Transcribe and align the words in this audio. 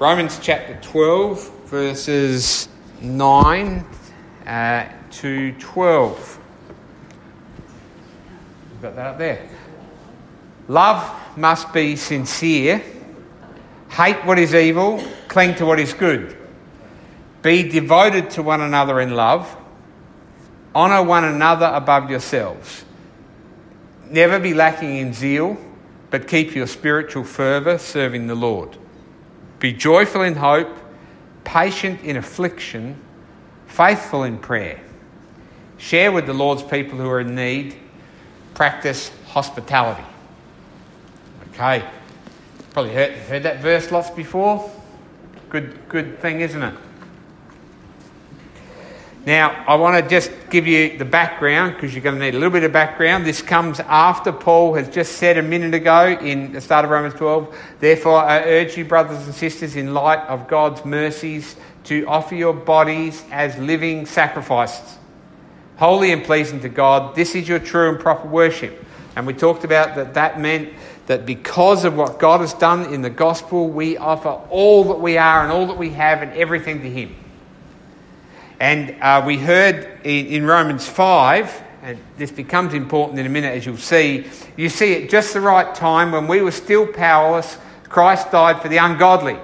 Romans 0.00 0.38
chapter 0.40 0.78
12, 0.80 1.64
verses 1.64 2.68
9 3.00 3.84
uh, 4.46 4.88
to 5.10 5.52
12. 5.54 6.40
You've 8.70 8.82
got 8.82 8.94
that 8.94 9.06
up 9.06 9.18
there. 9.18 9.48
Love 10.68 11.36
must 11.36 11.72
be 11.72 11.96
sincere. 11.96 12.80
Hate 13.88 14.24
what 14.24 14.38
is 14.38 14.54
evil, 14.54 15.02
cling 15.26 15.56
to 15.56 15.66
what 15.66 15.80
is 15.80 15.92
good. 15.94 16.36
Be 17.42 17.68
devoted 17.68 18.30
to 18.30 18.42
one 18.44 18.60
another 18.60 19.00
in 19.00 19.16
love. 19.16 19.56
Honour 20.76 21.02
one 21.02 21.24
another 21.24 21.72
above 21.74 22.08
yourselves. 22.08 22.84
Never 24.08 24.38
be 24.38 24.54
lacking 24.54 24.94
in 24.94 25.12
zeal, 25.12 25.56
but 26.10 26.28
keep 26.28 26.54
your 26.54 26.68
spiritual 26.68 27.24
fervour 27.24 27.78
serving 27.78 28.28
the 28.28 28.36
Lord. 28.36 28.78
Be 29.58 29.72
joyful 29.72 30.22
in 30.22 30.36
hope, 30.36 30.76
patient 31.44 32.02
in 32.02 32.16
affliction, 32.16 32.96
faithful 33.66 34.22
in 34.24 34.38
prayer. 34.38 34.80
Share 35.78 36.12
with 36.12 36.26
the 36.26 36.34
Lord's 36.34 36.62
people 36.62 36.98
who 36.98 37.08
are 37.08 37.20
in 37.20 37.34
need. 37.34 37.76
Practice 38.54 39.10
hospitality. 39.26 40.04
Okay. 41.50 41.88
Probably 42.70 42.92
heard, 42.92 43.12
heard 43.12 43.42
that 43.44 43.60
verse 43.60 43.90
lots 43.90 44.10
before. 44.10 44.70
Good, 45.50 45.88
good 45.88 46.20
thing, 46.20 46.40
isn't 46.40 46.62
it? 46.62 46.74
Now, 49.28 49.62
I 49.68 49.74
want 49.74 50.02
to 50.02 50.08
just 50.08 50.32
give 50.48 50.66
you 50.66 50.96
the 50.96 51.04
background 51.04 51.74
because 51.74 51.92
you're 51.92 52.02
going 52.02 52.18
to 52.18 52.24
need 52.24 52.34
a 52.34 52.38
little 52.38 52.48
bit 52.50 52.64
of 52.64 52.72
background. 52.72 53.26
This 53.26 53.42
comes 53.42 53.78
after 53.78 54.32
Paul 54.32 54.72
has 54.72 54.88
just 54.88 55.18
said 55.18 55.36
a 55.36 55.42
minute 55.42 55.74
ago 55.74 56.18
in 56.18 56.52
the 56.52 56.62
start 56.62 56.86
of 56.86 56.90
Romans 56.90 57.12
12, 57.12 57.54
Therefore, 57.78 58.22
I 58.22 58.38
urge 58.44 58.78
you, 58.78 58.86
brothers 58.86 59.26
and 59.26 59.34
sisters, 59.34 59.76
in 59.76 59.92
light 59.92 60.20
of 60.28 60.48
God's 60.48 60.82
mercies, 60.82 61.56
to 61.84 62.06
offer 62.06 62.36
your 62.36 62.54
bodies 62.54 63.22
as 63.30 63.54
living 63.58 64.06
sacrifices, 64.06 64.96
holy 65.76 66.10
and 66.10 66.24
pleasing 66.24 66.60
to 66.60 66.70
God. 66.70 67.14
This 67.14 67.34
is 67.34 67.46
your 67.46 67.58
true 67.58 67.90
and 67.90 68.00
proper 68.00 68.26
worship. 68.26 68.82
And 69.14 69.26
we 69.26 69.34
talked 69.34 69.62
about 69.62 69.94
that 69.96 70.14
that 70.14 70.40
meant 70.40 70.72
that 71.04 71.26
because 71.26 71.84
of 71.84 71.94
what 71.94 72.18
God 72.18 72.40
has 72.40 72.54
done 72.54 72.94
in 72.94 73.02
the 73.02 73.10
gospel, 73.10 73.68
we 73.68 73.98
offer 73.98 74.30
all 74.48 74.84
that 74.84 75.00
we 75.00 75.18
are 75.18 75.42
and 75.42 75.52
all 75.52 75.66
that 75.66 75.76
we 75.76 75.90
have 75.90 76.22
and 76.22 76.32
everything 76.32 76.80
to 76.80 76.88
Him. 76.88 77.14
And 78.60 78.96
uh, 79.00 79.22
we 79.24 79.38
heard 79.38 80.00
in, 80.04 80.26
in, 80.26 80.46
Romans 80.46 80.88
5, 80.88 81.62
and 81.82 81.98
this 82.16 82.32
becomes 82.32 82.74
important 82.74 83.18
in 83.20 83.26
a 83.26 83.28
minute 83.28 83.56
as 83.56 83.64
you'll 83.64 83.76
see, 83.76 84.26
you 84.56 84.68
see 84.68 85.04
at 85.04 85.10
just 85.10 85.32
the 85.32 85.40
right 85.40 85.72
time 85.74 86.10
when 86.10 86.26
we 86.26 86.42
were 86.42 86.50
still 86.50 86.86
powerless, 86.86 87.56
Christ 87.84 88.32
died 88.32 88.60
for 88.60 88.68
the 88.68 88.78
ungodly. 88.78 89.38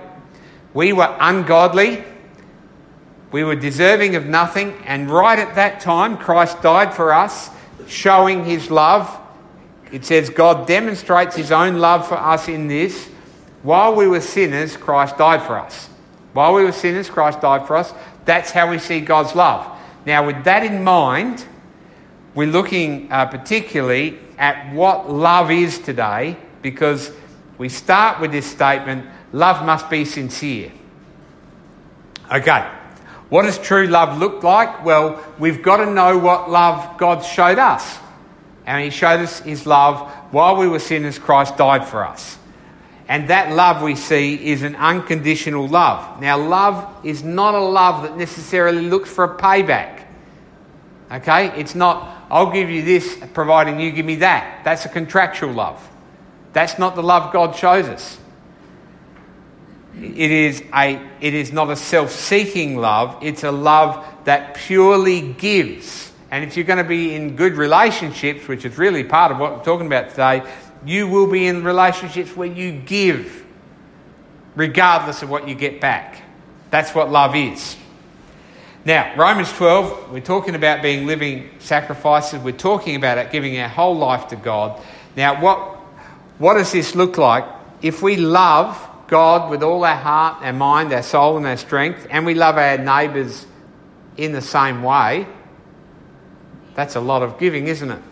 We 0.72 0.92
were 0.92 1.16
ungodly, 1.20 2.02
we 3.30 3.44
were 3.44 3.54
deserving 3.54 4.16
of 4.16 4.26
nothing, 4.26 4.74
and 4.84 5.08
right 5.08 5.38
at 5.38 5.54
that 5.54 5.80
time, 5.80 6.18
Christ 6.18 6.60
died 6.62 6.92
for 6.92 7.12
us, 7.12 7.50
showing 7.86 8.44
his 8.44 8.70
love. 8.70 9.20
It 9.92 10.04
says 10.04 10.28
God 10.28 10.66
demonstrates 10.66 11.36
his 11.36 11.52
own 11.52 11.78
love 11.78 12.08
for 12.08 12.16
us 12.16 12.48
in 12.48 12.66
this. 12.66 13.08
While 13.62 13.94
we 13.94 14.08
were 14.08 14.20
sinners, 14.20 14.76
Christ 14.76 15.18
died 15.18 15.42
for 15.42 15.58
us. 15.58 15.88
While 16.32 16.54
we 16.54 16.64
were 16.64 16.72
sinners, 16.72 17.08
Christ 17.08 17.40
died 17.40 17.66
for 17.66 17.76
us. 17.76 17.92
That's 18.24 18.50
how 18.50 18.70
we 18.70 18.78
see 18.78 19.00
God's 19.00 19.34
love. 19.34 19.70
Now, 20.06 20.26
with 20.26 20.44
that 20.44 20.64
in 20.64 20.84
mind, 20.84 21.44
we're 22.34 22.48
looking 22.48 23.10
uh, 23.10 23.26
particularly 23.26 24.18
at 24.38 24.72
what 24.74 25.10
love 25.10 25.50
is 25.50 25.78
today 25.78 26.36
because 26.62 27.12
we 27.58 27.68
start 27.68 28.20
with 28.20 28.32
this 28.32 28.46
statement 28.46 29.06
love 29.32 29.64
must 29.64 29.90
be 29.90 30.04
sincere. 30.04 30.72
Okay, 32.32 32.68
what 33.28 33.42
does 33.42 33.58
true 33.58 33.86
love 33.86 34.18
look 34.18 34.42
like? 34.42 34.84
Well, 34.84 35.24
we've 35.38 35.62
got 35.62 35.78
to 35.78 35.86
know 35.86 36.18
what 36.18 36.50
love 36.50 36.98
God 36.98 37.24
showed 37.24 37.58
us. 37.58 37.98
And 38.66 38.82
He 38.82 38.90
showed 38.90 39.20
us 39.20 39.40
His 39.40 39.66
love 39.66 40.10
while 40.32 40.56
we 40.56 40.66
were 40.66 40.78
sinners, 40.78 41.18
Christ 41.18 41.56
died 41.56 41.86
for 41.86 42.04
us. 42.04 42.38
And 43.08 43.28
that 43.28 43.52
love 43.54 43.82
we 43.82 43.96
see 43.96 44.50
is 44.50 44.62
an 44.62 44.76
unconditional 44.76 45.68
love. 45.68 46.20
Now, 46.20 46.38
love 46.38 47.04
is 47.04 47.22
not 47.22 47.54
a 47.54 47.60
love 47.60 48.02
that 48.02 48.16
necessarily 48.16 48.82
looks 48.82 49.10
for 49.10 49.24
a 49.24 49.36
payback. 49.36 50.04
Okay? 51.12 51.48
It's 51.60 51.74
not, 51.74 52.26
I'll 52.30 52.50
give 52.50 52.70
you 52.70 52.82
this 52.82 53.18
providing 53.34 53.78
you 53.78 53.92
give 53.92 54.06
me 54.06 54.16
that. 54.16 54.64
That's 54.64 54.86
a 54.86 54.88
contractual 54.88 55.52
love. 55.52 55.86
That's 56.54 56.78
not 56.78 56.94
the 56.94 57.02
love 57.02 57.32
God 57.32 57.54
shows 57.54 57.86
us. 57.88 58.18
It 60.00 60.30
is, 60.30 60.62
a, 60.74 61.00
it 61.20 61.34
is 61.34 61.52
not 61.52 61.70
a 61.70 61.76
self 61.76 62.10
seeking 62.10 62.76
love, 62.76 63.16
it's 63.22 63.44
a 63.44 63.52
love 63.52 64.04
that 64.24 64.54
purely 64.54 65.32
gives. 65.34 66.12
And 66.30 66.42
if 66.44 66.56
you're 66.56 66.66
going 66.66 66.78
to 66.78 66.88
be 66.88 67.14
in 67.14 67.36
good 67.36 67.52
relationships, 67.52 68.48
which 68.48 68.64
is 68.64 68.76
really 68.76 69.04
part 69.04 69.30
of 69.30 69.38
what 69.38 69.56
we're 69.56 69.64
talking 69.64 69.86
about 69.86 70.10
today, 70.10 70.42
you 70.84 71.08
will 71.08 71.26
be 71.26 71.46
in 71.46 71.64
relationships 71.64 72.36
where 72.36 72.48
you 72.48 72.72
give 72.72 73.44
regardless 74.54 75.22
of 75.22 75.30
what 75.30 75.48
you 75.48 75.54
get 75.54 75.80
back. 75.80 76.22
That's 76.70 76.94
what 76.94 77.10
love 77.10 77.34
is. 77.34 77.76
Now, 78.84 79.14
Romans 79.16 79.50
12, 79.52 80.12
we're 80.12 80.20
talking 80.20 80.54
about 80.54 80.82
being 80.82 81.06
living 81.06 81.50
sacrifices. 81.58 82.42
We're 82.42 82.52
talking 82.52 82.96
about 82.96 83.16
it, 83.18 83.32
giving 83.32 83.58
our 83.58 83.68
whole 83.68 83.96
life 83.96 84.28
to 84.28 84.36
God. 84.36 84.80
Now, 85.16 85.40
what, 85.40 85.58
what 86.38 86.54
does 86.54 86.72
this 86.72 86.94
look 86.94 87.16
like? 87.16 87.44
If 87.80 88.02
we 88.02 88.16
love 88.16 88.78
God 89.06 89.50
with 89.50 89.62
all 89.62 89.84
our 89.84 89.96
heart, 89.96 90.42
our 90.42 90.52
mind, 90.52 90.92
our 90.92 91.02
soul, 91.02 91.38
and 91.38 91.46
our 91.46 91.56
strength, 91.56 92.06
and 92.10 92.26
we 92.26 92.34
love 92.34 92.58
our 92.58 92.76
neighbours 92.76 93.46
in 94.16 94.32
the 94.32 94.42
same 94.42 94.82
way, 94.82 95.26
that's 96.74 96.96
a 96.96 97.00
lot 97.00 97.22
of 97.22 97.38
giving, 97.38 97.68
isn't 97.68 97.90
it? 97.90 98.02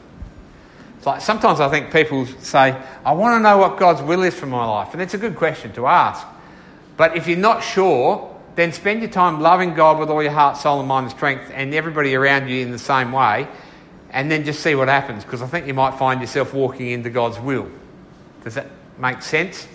It's 1.02 1.06
like 1.08 1.20
sometimes 1.20 1.58
I 1.58 1.68
think 1.68 1.92
people 1.92 2.26
say, 2.26 2.80
I 3.04 3.10
want 3.10 3.36
to 3.36 3.42
know 3.42 3.58
what 3.58 3.76
God's 3.76 4.00
will 4.00 4.22
is 4.22 4.36
for 4.36 4.46
my 4.46 4.64
life. 4.64 4.92
And 4.92 5.02
it's 5.02 5.14
a 5.14 5.18
good 5.18 5.34
question 5.34 5.72
to 5.72 5.88
ask. 5.88 6.24
But 6.96 7.16
if 7.16 7.26
you're 7.26 7.36
not 7.36 7.64
sure, 7.64 8.32
then 8.54 8.72
spend 8.72 9.00
your 9.00 9.10
time 9.10 9.40
loving 9.40 9.74
God 9.74 9.98
with 9.98 10.10
all 10.10 10.22
your 10.22 10.30
heart, 10.30 10.58
soul, 10.58 10.78
and 10.78 10.86
mind 10.86 11.06
and 11.06 11.10
strength, 11.10 11.50
and 11.52 11.74
everybody 11.74 12.14
around 12.14 12.48
you 12.48 12.62
in 12.62 12.70
the 12.70 12.78
same 12.78 13.10
way, 13.10 13.48
and 14.10 14.30
then 14.30 14.44
just 14.44 14.60
see 14.60 14.76
what 14.76 14.86
happens. 14.86 15.24
Because 15.24 15.42
I 15.42 15.48
think 15.48 15.66
you 15.66 15.74
might 15.74 15.98
find 15.98 16.20
yourself 16.20 16.54
walking 16.54 16.90
into 16.90 17.10
God's 17.10 17.40
will. 17.40 17.68
Does 18.44 18.54
that 18.54 18.68
make 18.96 19.22
sense? 19.22 19.66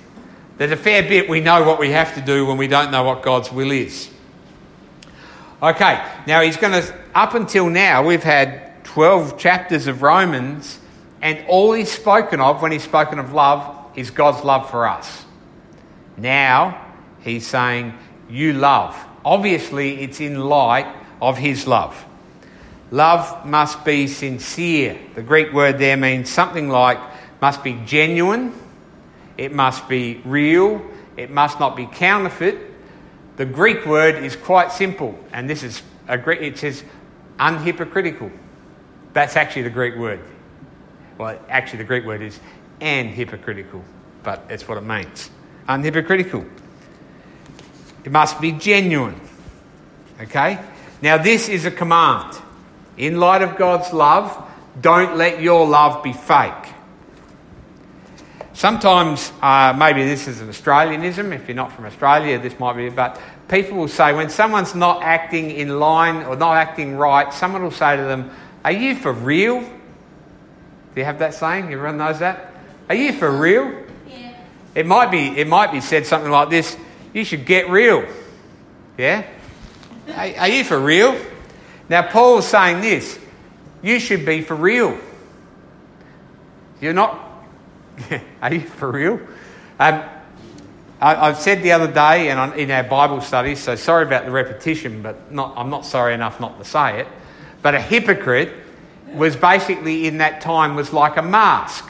There's 0.56 0.72
a 0.72 0.78
fair 0.78 1.04
bit 1.04 1.28
we 1.28 1.42
know 1.42 1.62
what 1.66 1.78
we 1.78 1.90
have 1.90 2.16
to 2.16 2.22
do 2.22 2.46
when 2.46 2.56
we 2.56 2.70
don't 2.70 2.90
know 2.90 3.04
what 3.04 3.22
God's 3.22 3.52
will 3.52 3.72
is. 3.72 4.09
Okay, 5.62 6.09
now 6.26 6.40
he's 6.40 6.56
going 6.56 6.82
to, 6.82 6.96
up 7.14 7.34
until 7.34 7.70
now, 7.70 8.08
we've 8.08 8.24
had 8.24 8.82
12 8.86 9.38
chapters 9.38 9.88
of 9.88 10.02
Romans 10.02 10.80
and 11.22 11.45
all 11.47 11.73
he's 11.73 11.91
spoken 11.91 12.39
of 12.39 12.61
when 12.61 12.72
he's 12.72 12.83
spoken 12.83 13.19
of 13.19 13.33
love 13.33 13.75
is 13.95 14.11
God's 14.11 14.44
love 14.44 14.69
for 14.69 14.88
us. 14.88 15.25
Now 16.16 16.85
he's 17.22 17.45
saying, 17.45 17.97
You 18.29 18.53
love. 18.53 18.95
Obviously, 19.25 20.01
it's 20.01 20.22
in 20.22 20.39
light 20.39 20.88
of 21.22 21.38
his 21.38 21.67
love. 21.67 22.05
Love 22.91 23.45
must 23.45 23.83
be 23.83 24.07
sincere. 24.07 24.97
The 25.16 25.22
Greek 25.22 25.51
word 25.51 25.78
there 25.78 25.97
means 25.97 26.29
something 26.29 26.69
like 26.69 27.00
must 27.41 27.63
be 27.63 27.73
genuine, 27.85 28.53
it 29.38 29.51
must 29.51 29.88
be 29.89 30.22
real, 30.25 30.81
it 31.17 31.29
must 31.29 31.59
not 31.59 31.75
be 31.75 31.85
counterfeit. 31.85 32.57
The 33.35 33.45
Greek 33.45 33.85
word 33.85 34.23
is 34.23 34.35
quite 34.35 34.72
simple, 34.72 35.17
and 35.31 35.49
this 35.49 35.61
is 35.61 35.84
a 36.07 36.17
Greek, 36.17 36.41
it 36.41 36.57
says 36.57 36.84
unhypocritical. 37.38 38.31
That's 39.13 39.35
actually 39.35 39.63
the 39.63 39.69
Greek 39.69 39.95
word. 39.95 40.22
Well, 41.17 41.39
actually, 41.50 41.79
the 41.79 41.85
Greek 41.85 42.05
word 42.05 42.22
is 42.22 42.39
and 42.79 43.09
hypocritical, 43.09 43.83
but 44.23 44.45
it's 44.50 44.67
what 44.67 44.78
it 44.78 44.81
means. 44.81 45.29
Unhypocritical. 45.67 46.47
It 48.03 48.11
must 48.11 48.40
be 48.40 48.52
genuine. 48.52 49.19
Okay? 50.22 50.59
Now, 51.02 51.17
this 51.17 51.49
is 51.49 51.66
a 51.66 51.72
command. 51.72 52.37
In 52.97 53.19
light 53.19 53.41
of 53.41 53.58
God's 53.58 53.91
love, 53.93 54.46
don't 54.79 55.17
let 55.17 55.41
your 55.41 55.67
love 55.67 56.03
be 56.03 56.14
fake. 56.14 56.53
Sometimes, 58.53 59.31
uh, 59.41 59.75
maybe 59.78 60.03
this 60.03 60.28
is 60.28 60.41
an 60.41 60.49
Australianism. 60.49 61.31
If 61.31 61.47
you're 61.47 61.55
not 61.55 61.72
from 61.72 61.85
Australia, 61.85 62.40
this 62.40 62.59
might 62.59 62.73
be, 62.73 62.90
but 62.90 63.20
people 63.47 63.78
will 63.78 63.87
say 63.87 64.13
when 64.13 64.29
someone's 64.29 64.73
not 64.73 65.03
acting 65.03 65.52
in 65.52 65.79
line 65.79 66.25
or 66.25 66.35
not 66.35 66.58
acting 66.58 66.97
right, 66.97 67.31
someone 67.31 67.61
will 67.61 67.70
say 67.70 67.96
to 67.96 68.03
them, 68.03 68.31
Are 68.66 68.72
you 68.72 68.96
for 68.96 69.13
real? 69.13 69.63
Do 70.97 71.02
you 71.02 71.05
have 71.05 71.20
that 71.20 71.35
saying? 71.35 71.66
Everyone 71.66 71.97
knows 71.97 72.17
that? 72.17 72.52
Are 72.90 72.96
you 72.96 73.14
for 73.14 73.29
real? 73.29 73.72
Yeah. 74.09 74.34
It 74.73 74.88
might 74.88 75.11
be 75.11 75.28
it 75.28 75.47
might 75.47 75.72
be 75.72 75.79
said 75.79 76.08
something 76.08 76.32
like 76.32 76.49
this, 76.49 76.76
you 77.14 77.23
should 77.23 77.46
get 77.46 77.70
real. 77.70 78.03
Yeah? 78.97 79.23
are, 80.16 80.28
are 80.40 80.47
you 80.47 80.64
for 80.64 80.79
real? 80.79 81.16
Now 81.88 82.02
Paul's 82.02 82.47
saying 82.47 82.82
this, 82.82 83.20
you 83.84 83.99
should 83.99 84.26
be 84.26 84.41
for 84.41 84.55
real. 84.55 84.99
You're 86.82 86.94
not 86.94 87.44
are 88.41 88.52
you 88.52 88.61
for 88.61 88.91
real? 88.91 89.20
Um, 89.79 90.03
I, 90.99 91.28
have 91.28 91.38
said 91.38 91.61
the 91.61 91.73
other 91.73 91.94
day 91.94 92.32
and 92.32 92.55
in 92.55 92.72
our 92.72 92.82
Bible 92.82 93.22
study, 93.22 93.53
so 93.53 93.76
sorry 93.76 94.03
about 94.03 94.26
the 94.26 94.32
repetition, 94.32 95.03
but 95.03 95.32
not, 95.32 95.53
I'm 95.58 95.70
not 95.70 95.85
sorry 95.85 96.16
enough 96.16 96.40
not 96.40 96.58
to 96.58 96.66
say 96.66 97.02
it. 97.02 97.08
But 97.61 97.76
a 97.76 97.82
hypocrite 97.82 98.64
was 99.14 99.36
basically 99.36 100.08
in 100.08 100.20
that 100.20 100.42
time 100.42 100.76
was 100.76 100.94
like 100.94 101.18
a 101.18 101.22
mask. 101.22 101.90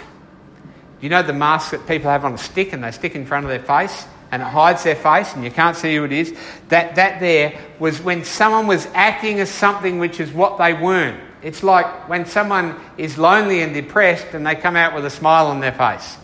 You 1.01 1.09
know 1.09 1.21
the 1.21 1.33
mask 1.33 1.71
that 1.71 1.87
people 1.87 2.09
have 2.09 2.25
on 2.25 2.33
a 2.33 2.37
stick 2.37 2.73
and 2.73 2.83
they 2.83 2.91
stick 2.91 3.15
in 3.15 3.25
front 3.25 3.45
of 3.45 3.49
their 3.49 3.59
face 3.59 4.05
and 4.31 4.41
it 4.41 4.45
hides 4.45 4.83
their 4.83 4.95
face 4.95 5.33
and 5.33 5.43
you 5.43 5.51
can't 5.51 5.75
see 5.75 5.95
who 5.95 6.03
it 6.03 6.11
is? 6.11 6.35
That, 6.69 6.95
that 6.95 7.19
there 7.19 7.59
was 7.79 8.01
when 8.01 8.23
someone 8.23 8.67
was 8.67 8.87
acting 8.93 9.39
as 9.39 9.49
something 9.49 9.99
which 9.99 10.19
is 10.19 10.31
what 10.31 10.57
they 10.57 10.73
weren't. 10.73 11.21
It's 11.43 11.63
like 11.63 12.09
when 12.09 12.25
someone 12.25 12.75
is 12.97 13.17
lonely 13.17 13.61
and 13.61 13.73
depressed 13.73 14.27
and 14.33 14.45
they 14.45 14.55
come 14.55 14.75
out 14.75 14.95
with 14.95 15.05
a 15.05 15.09
smile 15.09 15.47
on 15.47 15.59
their 15.59 15.71
face. 15.71 16.17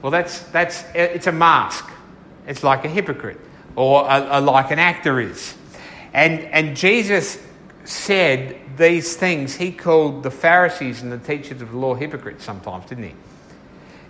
Well, 0.00 0.10
that's, 0.10 0.40
that's, 0.40 0.84
it's 0.94 1.26
a 1.26 1.32
mask. 1.32 1.84
It's 2.46 2.62
like 2.62 2.84
a 2.84 2.88
hypocrite 2.88 3.40
or 3.74 4.08
a, 4.08 4.38
a, 4.38 4.40
like 4.40 4.70
an 4.70 4.78
actor 4.78 5.20
is. 5.20 5.54
And, 6.14 6.40
and 6.40 6.76
Jesus 6.76 7.38
said 7.88 8.60
these 8.76 9.16
things. 9.16 9.54
He 9.54 9.72
called 9.72 10.22
the 10.22 10.30
Pharisees 10.30 11.02
and 11.02 11.12
the 11.12 11.18
teachers 11.18 11.62
of 11.62 11.70
the 11.70 11.76
law 11.76 11.94
hypocrites 11.94 12.44
sometimes, 12.44 12.86
didn't 12.86 13.04
he? 13.04 13.14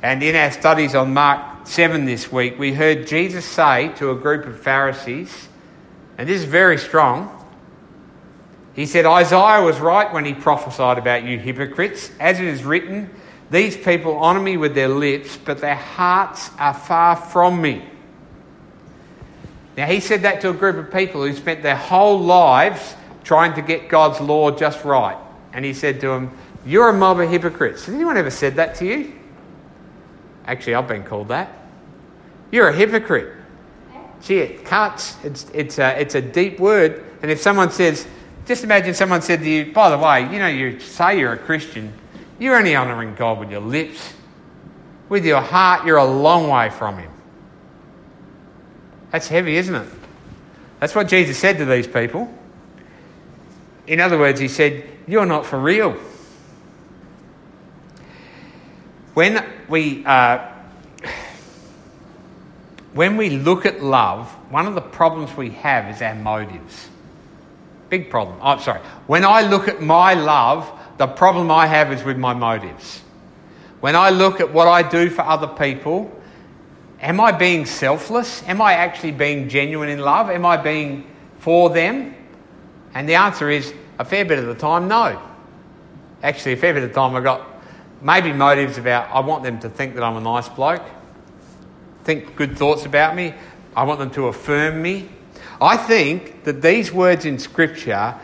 And 0.02 0.22
in 0.22 0.36
our 0.36 0.50
studies 0.50 0.94
on 0.94 1.14
Mark 1.14 1.66
7 1.66 2.04
this 2.04 2.30
week, 2.30 2.58
we 2.58 2.72
heard 2.72 3.06
Jesus 3.06 3.44
say 3.44 3.88
to 3.96 4.10
a 4.10 4.14
group 4.14 4.46
of 4.46 4.60
Pharisees, 4.60 5.48
and 6.18 6.28
this 6.28 6.42
is 6.42 6.44
very 6.44 6.78
strong. 6.78 7.32
He 8.74 8.86
said, 8.86 9.06
Isaiah 9.06 9.62
was 9.62 9.80
right 9.80 10.12
when 10.12 10.24
he 10.24 10.34
prophesied 10.34 10.98
about 10.98 11.24
you 11.24 11.38
hypocrites. 11.38 12.10
As 12.20 12.38
it 12.38 12.46
is 12.46 12.62
written, 12.62 13.10
these 13.50 13.76
people 13.76 14.18
honour 14.18 14.40
me 14.40 14.56
with 14.56 14.74
their 14.74 14.88
lips, 14.88 15.38
but 15.42 15.58
their 15.58 15.76
hearts 15.76 16.50
are 16.58 16.74
far 16.74 17.16
from 17.16 17.60
me. 17.60 17.84
Now, 19.76 19.86
he 19.86 20.00
said 20.00 20.22
that 20.22 20.40
to 20.40 20.50
a 20.50 20.54
group 20.54 20.76
of 20.76 20.92
people 20.92 21.22
who 21.22 21.32
spent 21.34 21.62
their 21.62 21.76
whole 21.76 22.18
lives 22.18 22.94
trying 23.26 23.52
to 23.54 23.60
get 23.60 23.88
God's 23.88 24.20
law 24.20 24.52
just 24.52 24.84
right. 24.84 25.18
And 25.52 25.64
he 25.64 25.74
said 25.74 26.00
to 26.00 26.10
him, 26.12 26.30
You're 26.64 26.90
a 26.90 26.92
mob 26.92 27.18
of 27.18 27.28
hypocrites. 27.28 27.84
Has 27.86 27.94
anyone 27.94 28.16
ever 28.16 28.30
said 28.30 28.54
that 28.54 28.76
to 28.76 28.86
you? 28.86 29.12
Actually, 30.46 30.76
I've 30.76 30.86
been 30.86 31.02
called 31.02 31.28
that. 31.28 31.52
You're 32.52 32.68
a 32.68 32.72
hypocrite. 32.72 33.34
Gee, 34.22 34.38
it 34.38 34.64
cuts. 34.64 35.16
It's, 35.24 35.50
it's, 35.52 35.78
a, 35.80 36.00
it's 36.00 36.14
a 36.14 36.22
deep 36.22 36.60
word. 36.60 37.04
And 37.20 37.30
if 37.30 37.40
someone 37.40 37.72
says, 37.72 38.06
just 38.46 38.62
imagine 38.62 38.94
someone 38.94 39.22
said 39.22 39.40
to 39.40 39.50
you, 39.50 39.72
by 39.72 39.90
the 39.90 39.98
way, 39.98 40.22
you 40.32 40.38
know, 40.38 40.46
you 40.46 40.78
say 40.78 41.18
you're 41.18 41.32
a 41.32 41.38
Christian, 41.38 41.92
you're 42.38 42.56
only 42.56 42.76
honouring 42.76 43.16
God 43.16 43.40
with 43.40 43.50
your 43.50 43.60
lips. 43.60 44.14
With 45.08 45.24
your 45.24 45.40
heart, 45.40 45.84
you're 45.84 45.96
a 45.96 46.04
long 46.04 46.48
way 46.48 46.70
from 46.70 46.98
Him. 46.98 47.10
That's 49.10 49.26
heavy, 49.26 49.56
isn't 49.56 49.74
it? 49.74 49.88
That's 50.78 50.94
what 50.94 51.08
Jesus 51.08 51.38
said 51.38 51.58
to 51.58 51.64
these 51.64 51.88
people. 51.88 52.32
In 53.86 54.00
other 54.00 54.18
words, 54.18 54.40
He 54.40 54.48
said, 54.48 54.84
You're 55.06 55.26
not 55.26 55.46
for 55.46 55.58
real. 55.58 55.96
When 59.14 59.44
we, 59.68 60.04
uh, 60.04 60.46
when 62.92 63.16
we 63.16 63.30
look 63.30 63.64
at 63.64 63.82
love, 63.82 64.28
one 64.50 64.66
of 64.66 64.74
the 64.74 64.80
problems 64.80 65.34
we 65.36 65.50
have 65.50 65.94
is 65.94 66.02
our 66.02 66.14
motives. 66.14 66.88
Big 67.88 68.10
problem. 68.10 68.38
I'm 68.42 68.58
oh, 68.58 68.62
sorry. 68.62 68.80
When 69.06 69.24
I 69.24 69.42
look 69.42 69.68
at 69.68 69.80
my 69.80 70.14
love, 70.14 70.70
the 70.98 71.06
problem 71.06 71.50
I 71.50 71.66
have 71.66 71.92
is 71.92 72.02
with 72.02 72.18
my 72.18 72.34
motives. 72.34 73.02
When 73.80 73.94
I 73.94 74.10
look 74.10 74.40
at 74.40 74.52
what 74.52 74.66
I 74.66 74.82
do 74.82 75.08
for 75.08 75.22
other 75.22 75.46
people, 75.46 76.10
am 77.00 77.20
I 77.20 77.32
being 77.32 77.66
selfless? 77.66 78.42
Am 78.44 78.60
I 78.60 78.72
actually 78.72 79.12
being 79.12 79.48
genuine 79.48 79.88
in 79.88 80.00
love? 80.00 80.30
Am 80.30 80.44
I 80.44 80.56
being 80.56 81.06
for 81.38 81.70
them? 81.70 82.14
And 82.96 83.06
the 83.06 83.16
answer 83.16 83.50
is 83.50 83.74
a 83.98 84.06
fair 84.06 84.24
bit 84.24 84.38
of 84.38 84.46
the 84.46 84.54
time, 84.54 84.88
no. 84.88 85.20
Actually, 86.22 86.54
a 86.54 86.56
fair 86.56 86.72
bit 86.72 86.82
of 86.82 86.88
the 86.88 86.94
time 86.94 87.14
I've 87.14 87.24
got 87.24 87.46
maybe 88.00 88.32
motives 88.32 88.78
about 88.78 89.14
I 89.14 89.20
want 89.20 89.42
them 89.42 89.60
to 89.60 89.68
think 89.68 89.96
that 89.96 90.02
I'm 90.02 90.16
a 90.16 90.20
nice 90.20 90.48
bloke, 90.48 90.82
think 92.04 92.36
good 92.36 92.56
thoughts 92.56 92.86
about 92.86 93.14
me, 93.14 93.34
I 93.76 93.84
want 93.84 93.98
them 93.98 94.08
to 94.12 94.28
affirm 94.28 94.80
me. 94.80 95.10
I 95.60 95.76
think 95.76 96.44
that 96.44 96.62
these 96.62 96.90
words 96.90 97.26
in 97.26 97.38
Scripture 97.38 98.14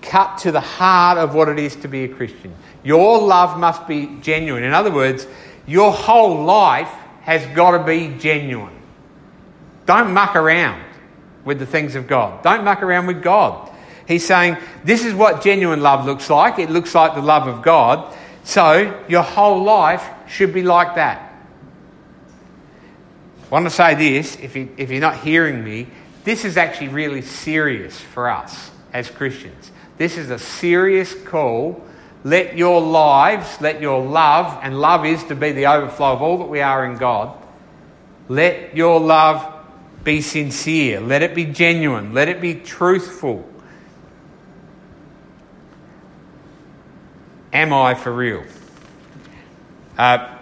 cut 0.00 0.38
to 0.38 0.50
the 0.52 0.60
heart 0.60 1.18
of 1.18 1.34
what 1.34 1.50
it 1.50 1.58
is 1.58 1.76
to 1.76 1.88
be 1.88 2.04
a 2.04 2.08
Christian. 2.08 2.54
Your 2.82 3.20
love 3.20 3.58
must 3.58 3.86
be 3.86 4.16
genuine. 4.22 4.62
In 4.62 4.72
other 4.72 4.90
words, 4.90 5.26
your 5.66 5.92
whole 5.92 6.44
life 6.44 6.92
has 7.20 7.44
got 7.54 7.76
to 7.76 7.84
be 7.84 8.16
genuine. 8.18 8.80
Don't 9.84 10.14
muck 10.14 10.34
around 10.34 10.82
with 11.44 11.58
the 11.58 11.66
things 11.66 11.94
of 11.94 12.06
God. 12.06 12.42
Don't 12.42 12.64
muck 12.64 12.82
around 12.82 13.06
with 13.06 13.22
God. 13.22 13.72
He's 14.06 14.26
saying, 14.26 14.56
This 14.84 15.04
is 15.04 15.14
what 15.14 15.42
genuine 15.42 15.80
love 15.80 16.04
looks 16.06 16.28
like. 16.28 16.58
It 16.58 16.70
looks 16.70 16.94
like 16.94 17.14
the 17.14 17.22
love 17.22 17.46
of 17.46 17.62
God. 17.62 18.16
So 18.44 19.02
your 19.08 19.22
whole 19.22 19.62
life 19.62 20.06
should 20.28 20.52
be 20.52 20.62
like 20.62 20.96
that. 20.96 21.32
I 23.44 23.48
want 23.48 23.66
to 23.66 23.70
say 23.70 23.94
this 23.94 24.36
if, 24.36 24.56
you, 24.56 24.68
if 24.76 24.90
you're 24.90 25.00
not 25.00 25.18
hearing 25.18 25.62
me, 25.62 25.86
this 26.24 26.44
is 26.44 26.56
actually 26.56 26.88
really 26.88 27.22
serious 27.22 27.98
for 27.98 28.28
us 28.28 28.70
as 28.92 29.10
Christians. 29.10 29.70
This 29.96 30.16
is 30.16 30.30
a 30.30 30.38
serious 30.38 31.14
call. 31.14 31.82
Let 32.24 32.56
your 32.56 32.80
lives, 32.80 33.60
let 33.60 33.80
your 33.80 34.02
love, 34.02 34.58
and 34.62 34.80
love 34.80 35.04
is 35.04 35.22
to 35.24 35.34
be 35.34 35.52
the 35.52 35.66
overflow 35.66 36.12
of 36.12 36.22
all 36.22 36.38
that 36.38 36.48
we 36.48 36.60
are 36.60 36.84
in 36.86 36.96
God. 36.96 37.36
Let 38.28 38.74
your 38.74 38.98
love 38.98 39.52
be 40.02 40.20
sincere. 40.20 41.00
Let 41.00 41.22
it 41.22 41.34
be 41.34 41.44
genuine. 41.44 42.14
Let 42.14 42.28
it 42.28 42.40
be 42.40 42.54
truthful. 42.54 43.48
Am 47.54 47.72
I 47.72 47.94
for 47.94 48.12
real? 48.12 48.42
Uh, 49.96 50.36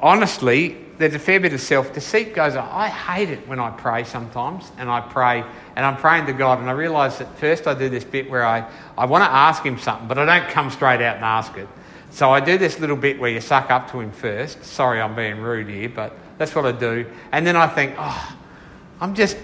honestly, 0.00 0.76
there's 0.98 1.14
a 1.14 1.18
fair 1.18 1.38
bit 1.38 1.52
of 1.52 1.60
self 1.60 1.94
deceit 1.94 2.34
goes 2.34 2.56
on. 2.56 2.68
I 2.68 2.88
hate 2.88 3.30
it 3.30 3.46
when 3.46 3.60
I 3.60 3.70
pray 3.70 4.02
sometimes, 4.02 4.70
and 4.78 4.90
I 4.90 5.00
pray, 5.00 5.44
and 5.76 5.86
I'm 5.86 5.96
praying 5.96 6.26
to 6.26 6.32
God, 6.32 6.58
and 6.58 6.68
I 6.68 6.72
realise 6.72 7.18
that 7.18 7.38
first 7.38 7.68
I 7.68 7.74
do 7.74 7.88
this 7.88 8.02
bit 8.02 8.28
where 8.28 8.44
I, 8.44 8.68
I 8.98 9.06
want 9.06 9.22
to 9.22 9.30
ask 9.30 9.62
Him 9.64 9.78
something, 9.78 10.08
but 10.08 10.18
I 10.18 10.24
don't 10.24 10.50
come 10.50 10.70
straight 10.70 11.00
out 11.00 11.16
and 11.16 11.24
ask 11.24 11.56
it. 11.56 11.68
So 12.10 12.30
I 12.30 12.40
do 12.40 12.58
this 12.58 12.80
little 12.80 12.96
bit 12.96 13.20
where 13.20 13.30
you 13.30 13.40
suck 13.40 13.70
up 13.70 13.90
to 13.92 14.00
Him 14.00 14.10
first. 14.10 14.64
Sorry, 14.64 15.00
I'm 15.00 15.14
being 15.14 15.38
rude 15.38 15.68
here, 15.68 15.88
but 15.88 16.14
that's 16.36 16.52
what 16.54 16.66
I 16.66 16.72
do. 16.72 17.06
And 17.30 17.46
then 17.46 17.56
I 17.56 17.68
think, 17.68 17.94
oh, 17.96 18.36
I'm 19.00 19.14
just, 19.14 19.36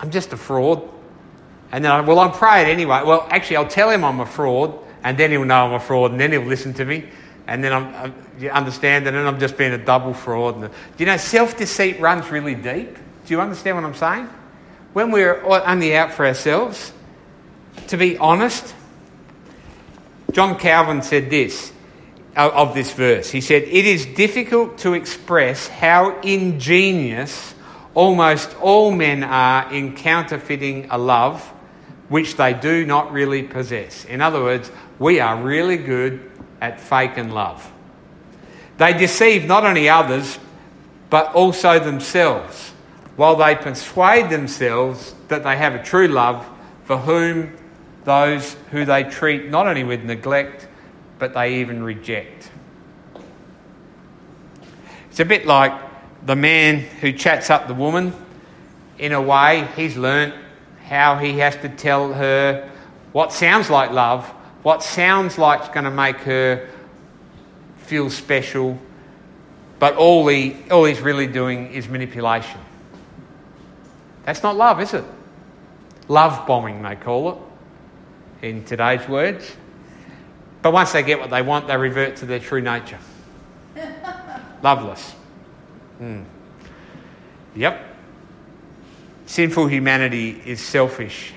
I'm 0.00 0.10
just 0.10 0.32
a 0.32 0.36
fraud. 0.36 0.82
And 1.70 1.84
then 1.84 1.92
I, 1.92 2.00
well, 2.00 2.18
I'll 2.18 2.30
pray 2.30 2.62
it 2.62 2.68
anyway. 2.68 3.02
Well, 3.04 3.26
actually, 3.30 3.56
I'll 3.56 3.68
tell 3.68 3.88
Him 3.88 4.04
I'm 4.04 4.18
a 4.18 4.26
fraud, 4.26 4.81
and 5.04 5.18
then 5.18 5.30
He'll 5.30 5.44
know 5.44 5.66
I'm 5.66 5.74
a 5.74 5.80
fraud, 5.80 6.12
and 6.12 6.20
then 6.20 6.32
He'll 6.32 6.42
listen 6.42 6.74
to 6.74 6.84
me 6.84 7.08
and 7.46 7.62
then 7.62 7.72
I'm, 7.72 7.94
I'm, 7.94 8.14
you 8.38 8.50
understand, 8.50 9.06
and 9.06 9.16
then 9.16 9.26
I'm 9.26 9.40
just 9.40 9.56
being 9.56 9.72
a 9.72 9.78
double 9.78 10.14
fraud. 10.14 10.56
And, 10.56 10.64
do 10.70 10.72
you 10.98 11.06
know, 11.06 11.16
self 11.16 11.56
deceit 11.56 12.00
runs 12.00 12.30
really 12.30 12.54
deep? 12.54 12.94
Do 12.94 13.34
you 13.34 13.40
understand 13.40 13.76
what 13.76 13.84
I'm 13.84 13.94
saying? 13.94 14.28
When 14.92 15.10
we're 15.10 15.42
only 15.44 15.96
out 15.96 16.12
for 16.12 16.26
ourselves, 16.26 16.92
to 17.88 17.96
be 17.96 18.18
honest, 18.18 18.74
John 20.32 20.58
Calvin 20.58 21.02
said 21.02 21.30
this 21.30 21.72
of 22.36 22.74
this 22.74 22.92
verse. 22.92 23.30
He 23.30 23.40
said, 23.40 23.62
It 23.64 23.86
is 23.86 24.06
difficult 24.06 24.78
to 24.78 24.94
express 24.94 25.68
how 25.68 26.20
ingenious 26.20 27.54
almost 27.94 28.54
all 28.60 28.90
men 28.90 29.22
are 29.24 29.72
in 29.72 29.94
counterfeiting 29.94 30.88
a 30.90 30.96
love 30.96 31.42
which 32.08 32.36
they 32.36 32.54
do 32.54 32.84
not 32.86 33.12
really 33.12 33.42
possess. 33.42 34.04
In 34.04 34.20
other 34.20 34.42
words, 34.42 34.70
we 35.02 35.18
are 35.18 35.36
really 35.36 35.76
good 35.76 36.30
at 36.60 36.80
fake 36.80 37.16
and 37.16 37.34
love. 37.34 37.72
They 38.78 38.92
deceive 38.92 39.44
not 39.44 39.64
only 39.64 39.88
others, 39.88 40.38
but 41.10 41.34
also 41.34 41.80
themselves, 41.80 42.70
while 43.16 43.34
they 43.34 43.56
persuade 43.56 44.30
themselves 44.30 45.16
that 45.26 45.42
they 45.42 45.56
have 45.56 45.74
a 45.74 45.82
true 45.82 46.06
love 46.06 46.48
for 46.84 46.96
whom 46.96 47.56
those 48.04 48.54
who 48.70 48.84
they 48.84 49.02
treat 49.02 49.50
not 49.50 49.66
only 49.66 49.82
with 49.82 50.04
neglect, 50.04 50.68
but 51.18 51.34
they 51.34 51.56
even 51.60 51.82
reject. 51.82 52.48
It's 55.10 55.18
a 55.18 55.24
bit 55.24 55.46
like 55.46 55.72
the 56.24 56.36
man 56.36 56.78
who 56.78 57.12
chats 57.12 57.50
up 57.50 57.66
the 57.66 57.74
woman. 57.74 58.14
In 58.98 59.10
a 59.10 59.20
way, 59.20 59.66
he's 59.74 59.96
learnt 59.96 60.32
how 60.84 61.18
he 61.18 61.40
has 61.40 61.56
to 61.56 61.68
tell 61.68 62.12
her 62.12 62.70
what 63.10 63.32
sounds 63.32 63.68
like 63.68 63.90
love 63.90 64.32
what 64.62 64.82
sounds 64.82 65.38
like 65.38 65.60
it's 65.60 65.68
going 65.68 65.84
to 65.84 65.90
make 65.90 66.16
her 66.18 66.68
feel 67.78 68.10
special, 68.10 68.78
but 69.78 69.96
all, 69.96 70.26
he, 70.28 70.56
all 70.70 70.84
he's 70.84 71.00
really 71.00 71.26
doing 71.26 71.72
is 71.72 71.88
manipulation. 71.88 72.60
That's 74.24 74.42
not 74.42 74.56
love, 74.56 74.80
is 74.80 74.94
it? 74.94 75.04
Love 76.08 76.46
bombing, 76.46 76.82
they 76.82 76.94
call 76.94 77.32
it, 77.32 78.46
in 78.46 78.64
today's 78.64 79.06
words. 79.08 79.50
But 80.62 80.72
once 80.72 80.92
they 80.92 81.02
get 81.02 81.18
what 81.18 81.30
they 81.30 81.42
want, 81.42 81.66
they 81.66 81.76
revert 81.76 82.16
to 82.16 82.26
their 82.26 82.38
true 82.38 82.60
nature. 82.60 82.98
Loveless. 84.62 85.10
Hmm. 85.98 86.22
Yep. 87.56 87.88
Sinful 89.26 89.66
humanity 89.66 90.40
is 90.46 90.60
selfish. 90.60 91.32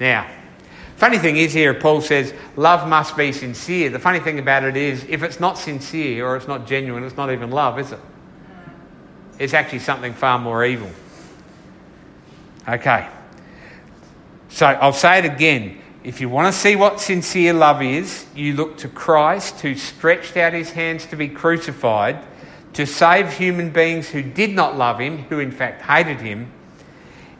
Now, 0.00 0.28
funny 0.98 1.18
thing 1.18 1.36
is 1.36 1.52
here, 1.52 1.74
Paul 1.74 2.00
says, 2.00 2.34
love 2.56 2.88
must 2.88 3.16
be 3.16 3.32
sincere. 3.32 3.88
The 3.88 3.98
funny 3.98 4.20
thing 4.20 4.38
about 4.38 4.64
it 4.64 4.76
is, 4.76 5.04
if 5.08 5.22
it's 5.22 5.40
not 5.40 5.56
sincere 5.56 6.26
or 6.26 6.36
it's 6.36 6.48
not 6.48 6.66
genuine, 6.66 7.04
it's 7.04 7.16
not 7.16 7.32
even 7.32 7.50
love, 7.50 7.78
is 7.78 7.92
it? 7.92 8.00
It's 9.38 9.54
actually 9.54 9.78
something 9.78 10.12
far 10.12 10.38
more 10.38 10.64
evil. 10.64 10.90
Okay. 12.68 13.08
So 14.48 14.66
I'll 14.66 14.92
say 14.92 15.20
it 15.20 15.24
again. 15.24 15.80
If 16.02 16.20
you 16.20 16.28
want 16.28 16.52
to 16.52 16.58
see 16.58 16.74
what 16.74 17.00
sincere 17.00 17.52
love 17.52 17.82
is, 17.82 18.26
you 18.34 18.54
look 18.54 18.78
to 18.78 18.88
Christ 18.88 19.60
who 19.60 19.74
stretched 19.74 20.36
out 20.36 20.52
his 20.52 20.72
hands 20.72 21.06
to 21.06 21.16
be 21.16 21.28
crucified 21.28 22.24
to 22.74 22.86
save 22.86 23.32
human 23.32 23.70
beings 23.70 24.08
who 24.08 24.22
did 24.22 24.54
not 24.54 24.76
love 24.76 25.00
him, 25.00 25.18
who 25.24 25.38
in 25.38 25.50
fact 25.50 25.82
hated 25.82 26.20
him. 26.20 26.52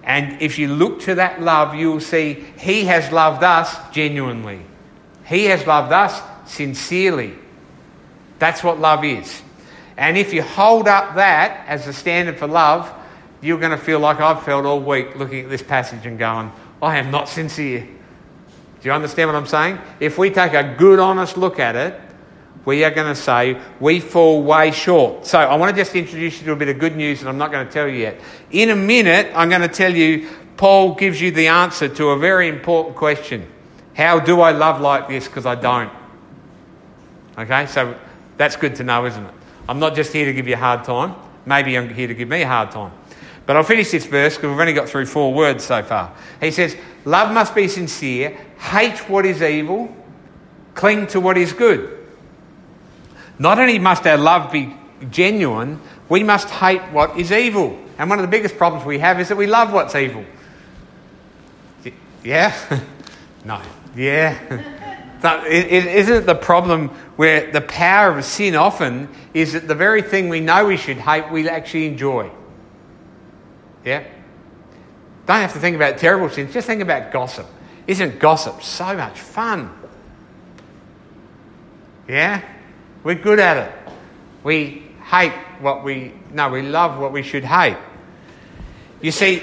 And 0.02 0.40
if 0.40 0.59
you 0.59 0.69
look 0.69 1.00
to 1.02 1.17
that 1.17 1.43
love, 1.43 1.75
you 1.75 1.93
will 1.93 2.00
see 2.00 2.45
he 2.59 2.85
has 2.85 3.12
loved 3.12 3.43
us 3.43 3.76
genuinely. 3.93 4.62
He 5.25 5.47
has 5.47 5.67
loved 5.67 5.93
us 5.93 6.23
sincerely. 6.47 7.35
That's 8.38 8.64
what 8.64 8.78
love 8.78 9.05
is. 9.05 9.43
And 9.97 10.17
if 10.17 10.33
you 10.33 10.43
hold 10.43 10.88
up 10.88 11.17
that 11.17 11.67
as 11.67 11.87
a 11.87 11.93
standard 11.93 12.38
for 12.38 12.47
love, 12.47 12.90
you're 13.40 13.59
going 13.59 13.73
to 13.73 13.76
feel 13.76 13.99
like 14.00 14.21
I've 14.21 14.43
felt 14.43 14.64
all 14.64 14.81
week 14.81 15.17
looking 15.17 15.45
at 15.45 15.50
this 15.50 15.62
passage 15.62 16.07
and 16.07 16.19
going, 16.19 16.52
I 16.81 16.99
am 16.99 17.11
not 17.11 17.28
sincere. 17.28 17.81
Do 17.81 18.88
you 18.88 18.93
understand 18.93 19.28
what 19.28 19.37
I'm 19.37 19.47
saying? 19.47 19.78
If 20.00 20.19
we 20.19 20.31
take 20.31 20.55
a 20.55 20.75
good, 20.78 20.99
honest 20.99 21.37
look 21.37 21.59
at 21.59 21.75
it, 21.75 22.00
we 22.68 22.84
are 22.84 22.90
going 22.90 23.06
to 23.06 23.18
say 23.18 23.58
we 23.80 23.98
fall 23.98 24.42
way 24.42 24.70
short. 24.70 25.25
So 25.25 25.38
I 25.38 25.54
want 25.56 25.75
to 25.75 25.82
just 25.82 25.96
introduce 25.96 26.38
you 26.38 26.44
to 26.48 26.52
a 26.52 26.56
bit 26.56 26.68
of 26.68 26.78
good 26.78 26.96
news 26.96 27.22
that 27.22 27.28
I'm 27.30 27.38
not 27.38 27.50
going 27.50 27.66
to 27.66 27.72
tell 27.72 27.88
you 27.88 27.96
yet. 27.96 28.20
In 28.50 28.68
a 28.68 28.76
minute, 28.76 29.32
I'm 29.34 29.48
going 29.48 29.62
to 29.62 29.68
tell 29.68 29.94
you 29.94 30.28
Paul 30.58 30.94
gives 30.94 31.18
you 31.18 31.30
the 31.30 31.46
answer 31.46 31.88
to 31.88 32.10
a 32.10 32.18
very 32.18 32.46
important 32.46 32.94
question 32.94 33.50
How 33.96 34.20
do 34.20 34.42
I 34.42 34.52
love 34.52 34.82
like 34.82 35.08
this? 35.08 35.26
Because 35.26 35.46
I 35.46 35.54
don't. 35.54 35.90
Okay, 37.38 37.64
so 37.64 37.98
that's 38.37 38.56
good 38.56 38.75
to 38.75 38.84
know, 38.84 39.06
isn't 39.06 39.25
it? 39.25 39.34
I'm 39.66 39.78
not 39.78 39.94
just 39.94 40.12
here 40.12 40.26
to 40.26 40.34
give 40.34 40.46
you 40.46 40.54
a 40.54 40.58
hard 40.58 40.84
time. 40.84 41.14
Maybe 41.46 41.75
I'm 41.75 41.88
here 41.88 42.06
to 42.06 42.14
give 42.14 42.28
me 42.28 42.42
a 42.42 42.46
hard 42.46 42.70
time. 42.70 42.92
But 43.46 43.56
I'll 43.56 43.64
finish 43.64 43.90
this 43.92 44.04
verse 44.04 44.37
because 44.37 44.50
we've 44.50 44.60
only 44.60 44.75
got 44.75 44.90
through 44.90 45.06
four 45.06 45.32
words 45.32 45.64
so 45.64 45.82
far. 45.82 46.14
He 46.38 46.50
says, 46.50 46.76
Love 47.06 47.32
must 47.32 47.54
be 47.54 47.66
sincere, 47.66 48.37
hate 48.58 48.98
what 49.08 49.25
is 49.25 49.40
evil, 49.40 49.96
cling 50.75 51.06
to 51.06 51.18
what 51.18 51.38
is 51.38 51.54
good. 51.54 51.98
Not 53.38 53.59
only 53.59 53.78
must 53.78 54.07
our 54.07 54.16
love 54.16 54.50
be 54.52 54.75
genuine, 55.11 55.80
we 56.09 56.23
must 56.23 56.50
hate 56.50 56.83
what 56.92 57.18
is 57.18 57.30
evil. 57.30 57.78
And 57.99 58.11
one 58.11 58.18
of 58.18 58.23
the 58.23 58.30
biggest 58.30 58.57
problems 58.57 58.85
we 58.85 58.99
have 58.99 59.21
is 59.21 59.28
that 59.28 59.37
we 59.37 59.47
love 59.47 59.73
what's 59.73 59.95
evil. 59.95 60.25
Yeah? 62.25 62.54
no. 63.45 63.61
Yeah. 63.97 64.38
isn't 65.47 66.14
it 66.14 66.26
the 66.26 66.35
problem 66.35 66.88
where 67.16 67.50
the 67.50 67.61
power 67.61 68.18
of 68.18 68.25
sin 68.25 68.54
often 68.54 69.09
is 69.35 69.52
that 69.52 69.66
the 69.66 69.75
very 69.75 70.02
thing 70.02 70.28
we 70.28 70.40
know 70.40 70.66
we 70.66 70.76
should 70.76 70.99
hate, 70.99 71.30
we 71.30 71.49
actually 71.49 71.87
enjoy? 71.87 72.30
Yeah? 73.85 74.04
Don't 75.26 75.40
have 75.40 75.52
to 75.52 75.59
think 75.59 75.76
about 75.76 75.99
terrible 75.99 76.28
sins, 76.28 76.52
just 76.52 76.66
think 76.66 76.83
about 76.83 77.12
gossip. 77.12 77.47
Isn't 77.87 78.18
gossip 78.18 78.62
so 78.62 78.97
much 78.97 79.18
fun? 79.18 79.71
Yeah? 82.07 82.42
We're 83.05 83.14
good 83.14 83.38
at 83.38 83.57
it. 83.57 83.93
We 84.43 84.83
hate 85.05 85.33
what 85.61 85.85
we 85.85 86.12
no, 86.33 86.50
we 86.50 86.62
love 86.62 86.99
what 86.99 87.12
we 87.12 87.23
should 87.23 87.45
hate. 87.45 87.76
You 89.00 89.12
see, 89.12 89.38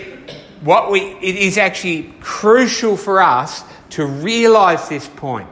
what 0.62 0.92
we 0.92 1.02
it 1.02 1.36
is 1.36 1.58
actually 1.58 2.14
crucial 2.20 2.98
for 2.98 3.22
us 3.22 3.64
to 3.92 4.06
realize 4.06 4.90
this 4.90 5.08
point. 5.08 5.50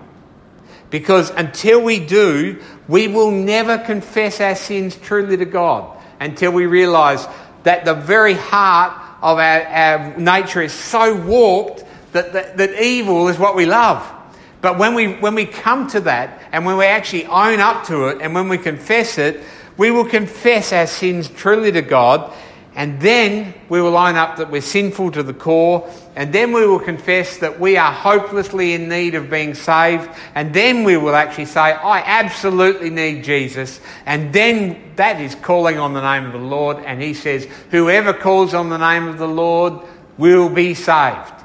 Because 0.90 1.32
until 1.32 1.82
we 1.82 2.00
do, 2.00 2.62
we 2.88 3.08
will 3.08 3.32
never 3.32 3.80
confess 3.80 4.40
our 4.40 4.56
sins 4.56 4.96
truly 4.96 5.38
to 5.38 5.46
God 5.46 5.98
until 6.20 6.52
we 6.52 6.68
realize 6.68 7.28
that 7.64 7.86
the 7.86 7.96
very 7.96 8.36
heart 8.36 8.94
of 9.22 9.40
our, 9.40 9.62
our 9.66 10.18
nature 10.18 10.62
is 10.62 10.74
so 10.74 11.16
warped 11.16 11.84
that, 12.12 12.34
that, 12.34 12.58
that 12.58 12.82
evil 12.82 13.28
is 13.30 13.40
what 13.40 13.56
we 13.56 13.66
love. 13.66 14.08
But 14.64 14.80
when 14.80 14.96
we, 14.96 15.14
when 15.16 15.36
we 15.36 15.46
come 15.46 15.88
to 15.90 16.00
that 16.00 16.42
and 16.52 16.66
when 16.66 16.78
we 16.78 16.86
actually 16.86 17.26
own 17.26 17.60
up 17.60 17.86
to 17.88 18.08
it 18.08 18.22
and 18.22 18.34
when 18.34 18.48
we 18.48 18.58
confess 18.58 19.20
it, 19.20 19.44
we 19.78 19.92
will 19.92 20.06
confess 20.06 20.72
our 20.72 20.88
sins 20.88 21.28
truly 21.28 21.72
to 21.74 21.82
God 21.82 22.34
and 22.76 23.00
then 23.00 23.54
we 23.70 23.82
will 23.82 23.96
own 23.96 24.16
up 24.16 24.38
that 24.38 24.50
we're 24.50 24.62
sinful 24.62 25.12
to 25.12 25.24
the 25.24 25.34
core. 25.34 25.88
And 26.16 26.34
then 26.34 26.54
we 26.54 26.66
will 26.66 26.80
confess 26.80 27.38
that 27.38 27.60
we 27.60 27.78
are 27.78 27.92
hopelessly 27.92 28.74
in 28.74 28.90
need 28.90 29.14
of 29.16 29.30
being 29.30 29.54
saved. 29.54 30.10
And 30.34 30.54
then 30.54 30.84
we 30.84 30.98
will 30.98 31.16
actually 31.16 31.46
say, 31.46 31.60
I 31.60 32.00
absolutely 32.00 32.90
need 32.90 33.24
Jesus. 33.24 33.80
And 34.06 34.34
then 34.34 34.94
that 34.96 35.22
is 35.22 35.36
calling 35.36 35.78
on 35.78 35.94
the 35.94 36.02
name 36.02 36.26
of 36.26 36.34
the 36.34 36.48
Lord. 36.48 36.78
And 36.78 37.02
he 37.02 37.14
says, 37.14 37.48
Whoever 37.70 38.14
calls 38.14 38.54
on 38.54 38.70
the 38.70 38.78
name 38.78 39.08
of 39.08 39.20
the 39.20 39.28
Lord 39.28 39.74
will 40.18 40.50
be 40.50 40.74
saved. 40.74 41.43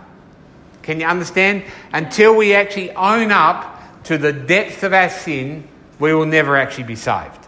Can 0.88 1.00
you 1.00 1.07
understand? 1.07 1.64
Until 1.92 2.35
we 2.35 2.54
actually 2.54 2.92
own 2.92 3.30
up 3.30 4.02
to 4.04 4.16
the 4.16 4.33
depth 4.33 4.83
of 4.83 4.95
our 4.95 5.11
sin, 5.11 5.68
we 5.99 6.14
will 6.14 6.25
never 6.25 6.57
actually 6.57 6.85
be 6.85 6.97
saved. 6.97 7.47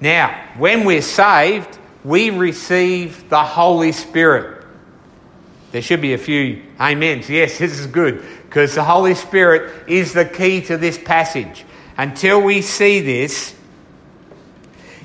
Now, 0.00 0.36
when 0.58 0.84
we're 0.84 1.02
saved, 1.02 1.78
we 2.02 2.30
receive 2.30 3.28
the 3.28 3.44
Holy 3.44 3.92
Spirit. 3.92 4.66
There 5.70 5.82
should 5.82 6.00
be 6.00 6.12
a 6.12 6.18
few 6.18 6.64
amens. 6.80 7.30
Yes, 7.30 7.58
this 7.58 7.78
is 7.78 7.86
good 7.86 8.24
because 8.42 8.74
the 8.74 8.82
Holy 8.82 9.14
Spirit 9.14 9.88
is 9.88 10.12
the 10.12 10.24
key 10.24 10.62
to 10.62 10.76
this 10.76 10.98
passage. 10.98 11.64
Until 11.96 12.42
we 12.42 12.60
see 12.60 13.02
this, 13.02 13.54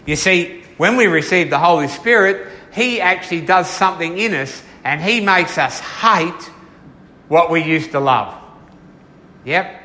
you 0.07 0.15
see, 0.15 0.63
when 0.77 0.97
we 0.97 1.05
receive 1.05 1.51
the 1.51 1.59
Holy 1.59 1.87
Spirit, 1.87 2.47
He 2.73 2.99
actually 2.99 3.41
does 3.41 3.69
something 3.69 4.17
in 4.17 4.33
us 4.33 4.63
and 4.83 4.99
He 4.99 5.21
makes 5.21 5.59
us 5.59 5.79
hate 5.79 6.49
what 7.27 7.49
we 7.49 7.63
used 7.63 7.91
to 7.91 7.99
love. 7.99 8.33
Yep. 9.45 9.83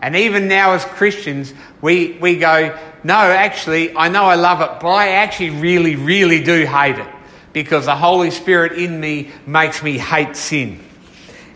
And 0.00 0.14
even 0.14 0.48
now, 0.48 0.72
as 0.72 0.84
Christians, 0.84 1.52
we, 1.82 2.12
we 2.20 2.36
go, 2.36 2.78
no, 3.02 3.14
actually, 3.14 3.96
I 3.96 4.08
know 4.08 4.24
I 4.24 4.36
love 4.36 4.60
it, 4.60 4.80
but 4.80 4.88
I 4.88 5.08
actually 5.10 5.50
really, 5.50 5.96
really 5.96 6.42
do 6.42 6.64
hate 6.66 6.98
it 6.98 7.08
because 7.52 7.86
the 7.86 7.96
Holy 7.96 8.30
Spirit 8.30 8.72
in 8.72 9.00
me 9.00 9.30
makes 9.46 9.82
me 9.82 9.98
hate 9.98 10.36
sin. 10.36 10.80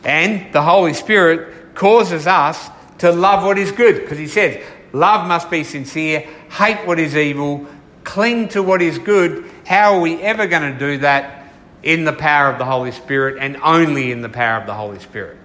And 0.04 0.52
the 0.52 0.62
Holy 0.62 0.94
Spirit 0.94 1.74
causes 1.74 2.26
us 2.26 2.68
to 2.98 3.12
love 3.12 3.44
what 3.44 3.58
is 3.58 3.70
good 3.70 4.00
because 4.00 4.18
He 4.18 4.26
says, 4.26 4.62
love 4.92 5.28
must 5.28 5.50
be 5.50 5.62
sincere, 5.62 6.20
hate 6.50 6.86
what 6.86 6.98
is 6.98 7.16
evil, 7.16 7.66
cling 8.02 8.48
to 8.48 8.62
what 8.62 8.82
is 8.82 8.98
good. 8.98 9.48
How 9.66 9.94
are 9.94 10.00
we 10.00 10.20
ever 10.20 10.46
going 10.46 10.72
to 10.72 10.78
do 10.78 10.98
that? 10.98 11.41
In 11.82 12.04
the 12.04 12.12
power 12.12 12.48
of 12.50 12.58
the 12.58 12.64
Holy 12.64 12.92
Spirit 12.92 13.38
and 13.40 13.56
only 13.56 14.12
in 14.12 14.22
the 14.22 14.28
power 14.28 14.60
of 14.60 14.66
the 14.66 14.74
Holy 14.74 15.00
Spirit. 15.00 15.36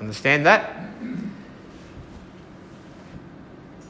Understand 0.00 0.46
that? 0.46 0.84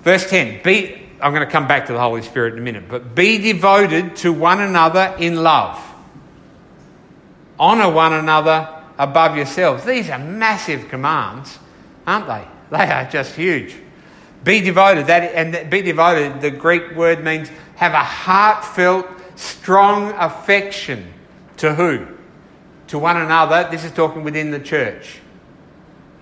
Verse 0.02 0.28
10 0.28 0.62
Be 0.62 1.00
I'm 1.20 1.32
going 1.32 1.46
to 1.46 1.50
come 1.50 1.66
back 1.66 1.86
to 1.86 1.94
the 1.94 2.00
Holy 2.00 2.20
Spirit 2.20 2.52
in 2.52 2.58
a 2.58 2.62
minute, 2.62 2.84
but 2.86 3.14
be 3.14 3.38
devoted 3.38 4.16
to 4.16 4.32
one 4.32 4.60
another 4.60 5.16
in 5.18 5.42
love. 5.42 5.82
Honour 7.58 7.90
one 7.92 8.12
another 8.12 8.68
above 8.98 9.34
yourselves. 9.34 9.84
These 9.84 10.10
are 10.10 10.18
massive 10.18 10.88
commands, 10.88 11.58
aren't 12.06 12.26
they? 12.26 12.44
They 12.70 12.84
are 12.84 13.08
just 13.08 13.34
huge. 13.36 13.74
Be 14.42 14.60
devoted. 14.60 15.06
That 15.06 15.34
and 15.34 15.70
be 15.70 15.80
devoted. 15.80 16.42
The 16.42 16.50
Greek 16.50 16.94
word 16.94 17.24
means 17.24 17.48
have 17.76 17.92
a 17.92 18.04
heartfelt, 18.04 19.06
strong 19.36 20.12
affection 20.18 21.13
to 21.64 21.74
who? 21.74 22.06
To 22.88 22.98
one 22.98 23.16
another. 23.16 23.68
This 23.70 23.84
is 23.84 23.92
talking 23.92 24.22
within 24.22 24.50
the 24.50 24.60
church. 24.60 25.20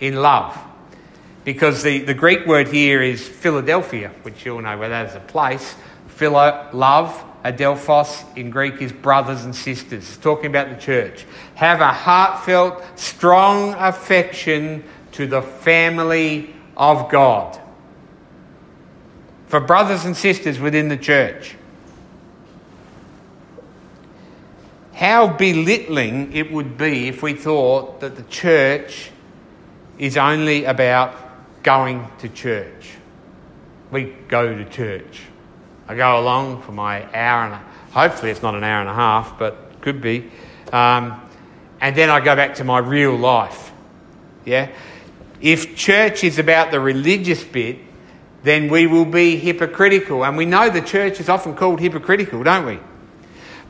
In 0.00 0.16
love 0.16 0.58
because 1.44 1.82
the, 1.82 2.00
the 2.00 2.14
Greek 2.14 2.46
word 2.46 2.68
here 2.68 3.02
is 3.02 3.26
Philadelphia, 3.26 4.10
which 4.22 4.44
you 4.44 4.54
all 4.54 4.62
know 4.62 4.78
where 4.78 4.88
that 4.88 5.10
is 5.10 5.16
a 5.16 5.20
place. 5.20 5.74
Philo, 6.08 6.68
love, 6.72 7.24
adelphos 7.44 8.24
in 8.36 8.50
Greek 8.50 8.80
is 8.80 8.92
brothers 8.92 9.44
and 9.44 9.54
sisters. 9.54 10.08
It's 10.08 10.16
talking 10.16 10.46
about 10.46 10.70
the 10.70 10.76
church. 10.76 11.26
Have 11.54 11.80
a 11.80 11.92
heartfelt, 11.92 12.84
strong 12.98 13.74
affection 13.74 14.84
to 15.12 15.26
the 15.26 15.42
family 15.42 16.54
of 16.76 17.10
God. 17.10 17.60
For 19.48 19.60
brothers 19.60 20.04
and 20.04 20.16
sisters 20.16 20.60
within 20.60 20.88
the 20.88 20.96
church. 20.96 21.56
How 24.94 25.28
belittling 25.28 26.34
it 26.34 26.52
would 26.52 26.76
be 26.76 27.08
if 27.08 27.22
we 27.22 27.34
thought 27.34 28.00
that 28.00 28.16
the 28.16 28.22
church 28.24 29.10
is 29.98 30.16
only 30.16 30.64
about 30.64 31.62
going 31.62 32.08
to 32.18 32.28
church. 32.28 32.92
We 33.90 34.14
go 34.28 34.54
to 34.54 34.64
church. 34.64 35.22
I 35.88 35.94
go 35.94 36.18
along 36.18 36.62
for 36.62 36.72
my 36.72 37.02
hour 37.14 37.44
and 37.44 37.54
a 37.54 37.72
Hopefully, 37.92 38.30
it's 38.30 38.40
not 38.40 38.54
an 38.54 38.64
hour 38.64 38.80
and 38.80 38.88
a 38.88 38.94
half, 38.94 39.38
but 39.38 39.82
could 39.82 40.00
be. 40.00 40.30
Um, 40.72 41.20
and 41.78 41.94
then 41.94 42.08
I 42.08 42.20
go 42.20 42.34
back 42.34 42.54
to 42.54 42.64
my 42.64 42.78
real 42.78 43.14
life. 43.14 43.70
Yeah? 44.46 44.70
If 45.42 45.76
church 45.76 46.24
is 46.24 46.38
about 46.38 46.70
the 46.70 46.80
religious 46.80 47.44
bit, 47.44 47.78
then 48.44 48.68
we 48.68 48.86
will 48.86 49.04
be 49.04 49.36
hypocritical. 49.36 50.24
And 50.24 50.38
we 50.38 50.46
know 50.46 50.70
the 50.70 50.80
church 50.80 51.20
is 51.20 51.28
often 51.28 51.54
called 51.54 51.80
hypocritical, 51.80 52.42
don't 52.42 52.64
we? 52.64 52.80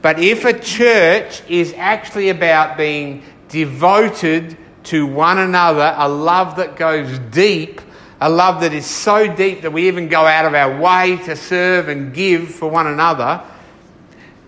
But 0.02 0.18
if 0.18 0.44
a 0.44 0.59
church 0.59 1.42
is 1.49 1.73
actually 1.76 2.28
about 2.28 2.76
being 2.76 3.23
devoted 3.49 4.59
to 4.85 5.06
one 5.06 5.38
another, 5.38 5.94
a 5.97 6.09
love 6.09 6.56
that 6.56 6.75
goes 6.75 7.21
deep, 7.30 7.80
a 8.21 8.28
love 8.28 8.61
that 8.62 8.73
is 8.73 8.85
so 8.85 9.32
deep 9.32 9.62
that 9.62 9.73
we 9.73 9.87
even 9.87 10.09
go 10.09 10.26
out 10.26 10.44
of 10.44 10.54
our 10.54 10.80
way 10.80 11.16
to 11.25 11.37
serve 11.37 11.88
and 11.88 12.12
give 12.12 12.52
for 12.52 12.68
one 12.68 12.88
another, 12.88 13.42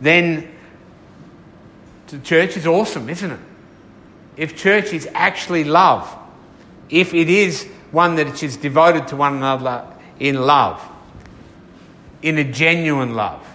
then 0.01 0.51
the 2.09 2.19
church 2.19 2.57
is 2.57 2.67
awesome, 2.67 3.09
isn't 3.09 3.31
it? 3.31 3.41
If 4.37 4.57
church 4.57 4.93
is 4.93 5.09
actually 5.15 5.63
love, 5.63 6.13
if 6.91 7.15
it 7.15 7.31
is 7.31 7.65
one 7.93 8.17
that 8.17 8.43
is 8.43 8.57
devoted 8.57 9.07
to 9.09 9.17
one 9.17 9.37
another 9.37 9.87
in 10.19 10.35
love, 10.43 10.83
in 12.23 12.39
a 12.39 12.45
genuine 12.45 13.15
love. 13.15 13.47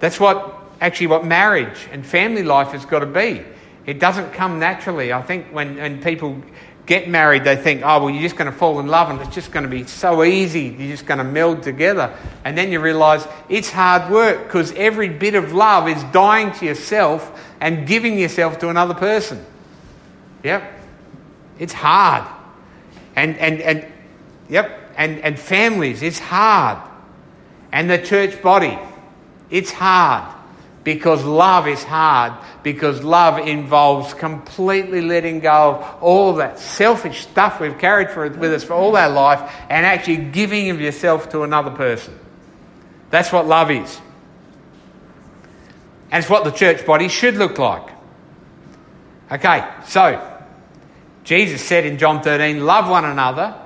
That's 0.00 0.18
what 0.18 0.63
actually 0.80 1.08
what 1.08 1.24
marriage 1.24 1.88
and 1.92 2.04
family 2.04 2.42
life 2.42 2.68
has 2.68 2.84
got 2.84 3.00
to 3.00 3.06
be. 3.06 3.42
It 3.86 3.98
doesn't 3.98 4.32
come 4.32 4.58
naturally. 4.58 5.12
I 5.12 5.22
think 5.22 5.48
when, 5.48 5.76
when 5.76 6.02
people 6.02 6.42
get 6.86 7.08
married, 7.08 7.44
they 7.44 7.56
think, 7.56 7.82
oh, 7.84 8.04
well, 8.04 8.10
you're 8.10 8.22
just 8.22 8.36
going 8.36 8.50
to 8.50 8.56
fall 8.56 8.80
in 8.80 8.86
love 8.86 9.10
and 9.10 9.20
it's 9.20 9.34
just 9.34 9.52
going 9.52 9.64
to 9.64 9.70
be 9.70 9.84
so 9.84 10.24
easy. 10.24 10.74
You're 10.78 10.90
just 10.90 11.06
going 11.06 11.18
to 11.18 11.24
meld 11.24 11.62
together. 11.62 12.16
And 12.44 12.56
then 12.56 12.72
you 12.72 12.80
realize 12.80 13.26
it's 13.48 13.70
hard 13.70 14.10
work 14.10 14.44
because 14.44 14.72
every 14.72 15.08
bit 15.08 15.34
of 15.34 15.52
love 15.52 15.88
is 15.88 16.02
dying 16.04 16.52
to 16.52 16.64
yourself 16.66 17.30
and 17.60 17.86
giving 17.86 18.18
yourself 18.18 18.58
to 18.60 18.68
another 18.68 18.94
person. 18.94 19.44
Yep. 20.42 20.62
It's 21.58 21.72
hard. 21.72 22.26
And, 23.16 23.38
and, 23.38 23.60
and, 23.60 23.86
yep. 24.48 24.80
And, 24.96 25.20
and 25.20 25.38
families, 25.38 26.02
it's 26.02 26.18
hard. 26.18 26.78
And 27.72 27.90
the 27.90 27.98
church 27.98 28.40
body, 28.40 28.78
it's 29.50 29.72
hard 29.72 30.33
because 30.84 31.24
love 31.24 31.66
is 31.66 31.82
hard, 31.82 32.34
because 32.62 33.02
love 33.02 33.38
involves 33.38 34.12
completely 34.12 35.00
letting 35.00 35.40
go 35.40 35.76
of 35.76 36.02
all 36.02 36.34
that 36.34 36.58
selfish 36.58 37.22
stuff 37.22 37.58
we've 37.58 37.78
carried 37.78 38.10
for, 38.10 38.28
with 38.28 38.52
us 38.52 38.62
for 38.62 38.74
all 38.74 38.94
our 38.96 39.08
life 39.08 39.40
and 39.70 39.86
actually 39.86 40.18
giving 40.18 40.68
of 40.70 40.80
yourself 40.80 41.30
to 41.30 41.42
another 41.42 41.70
person. 41.70 42.18
That's 43.10 43.32
what 43.32 43.46
love 43.46 43.70
is. 43.70 43.98
And 46.10 46.22
it's 46.22 46.30
what 46.30 46.44
the 46.44 46.50
church 46.50 46.84
body 46.84 47.08
should 47.08 47.36
look 47.36 47.58
like. 47.58 47.90
Okay, 49.32 49.66
so 49.86 50.42
Jesus 51.24 51.62
said 51.64 51.86
in 51.86 51.96
John 51.96 52.22
13, 52.22 52.64
Love 52.64 52.90
one 52.90 53.06
another 53.06 53.58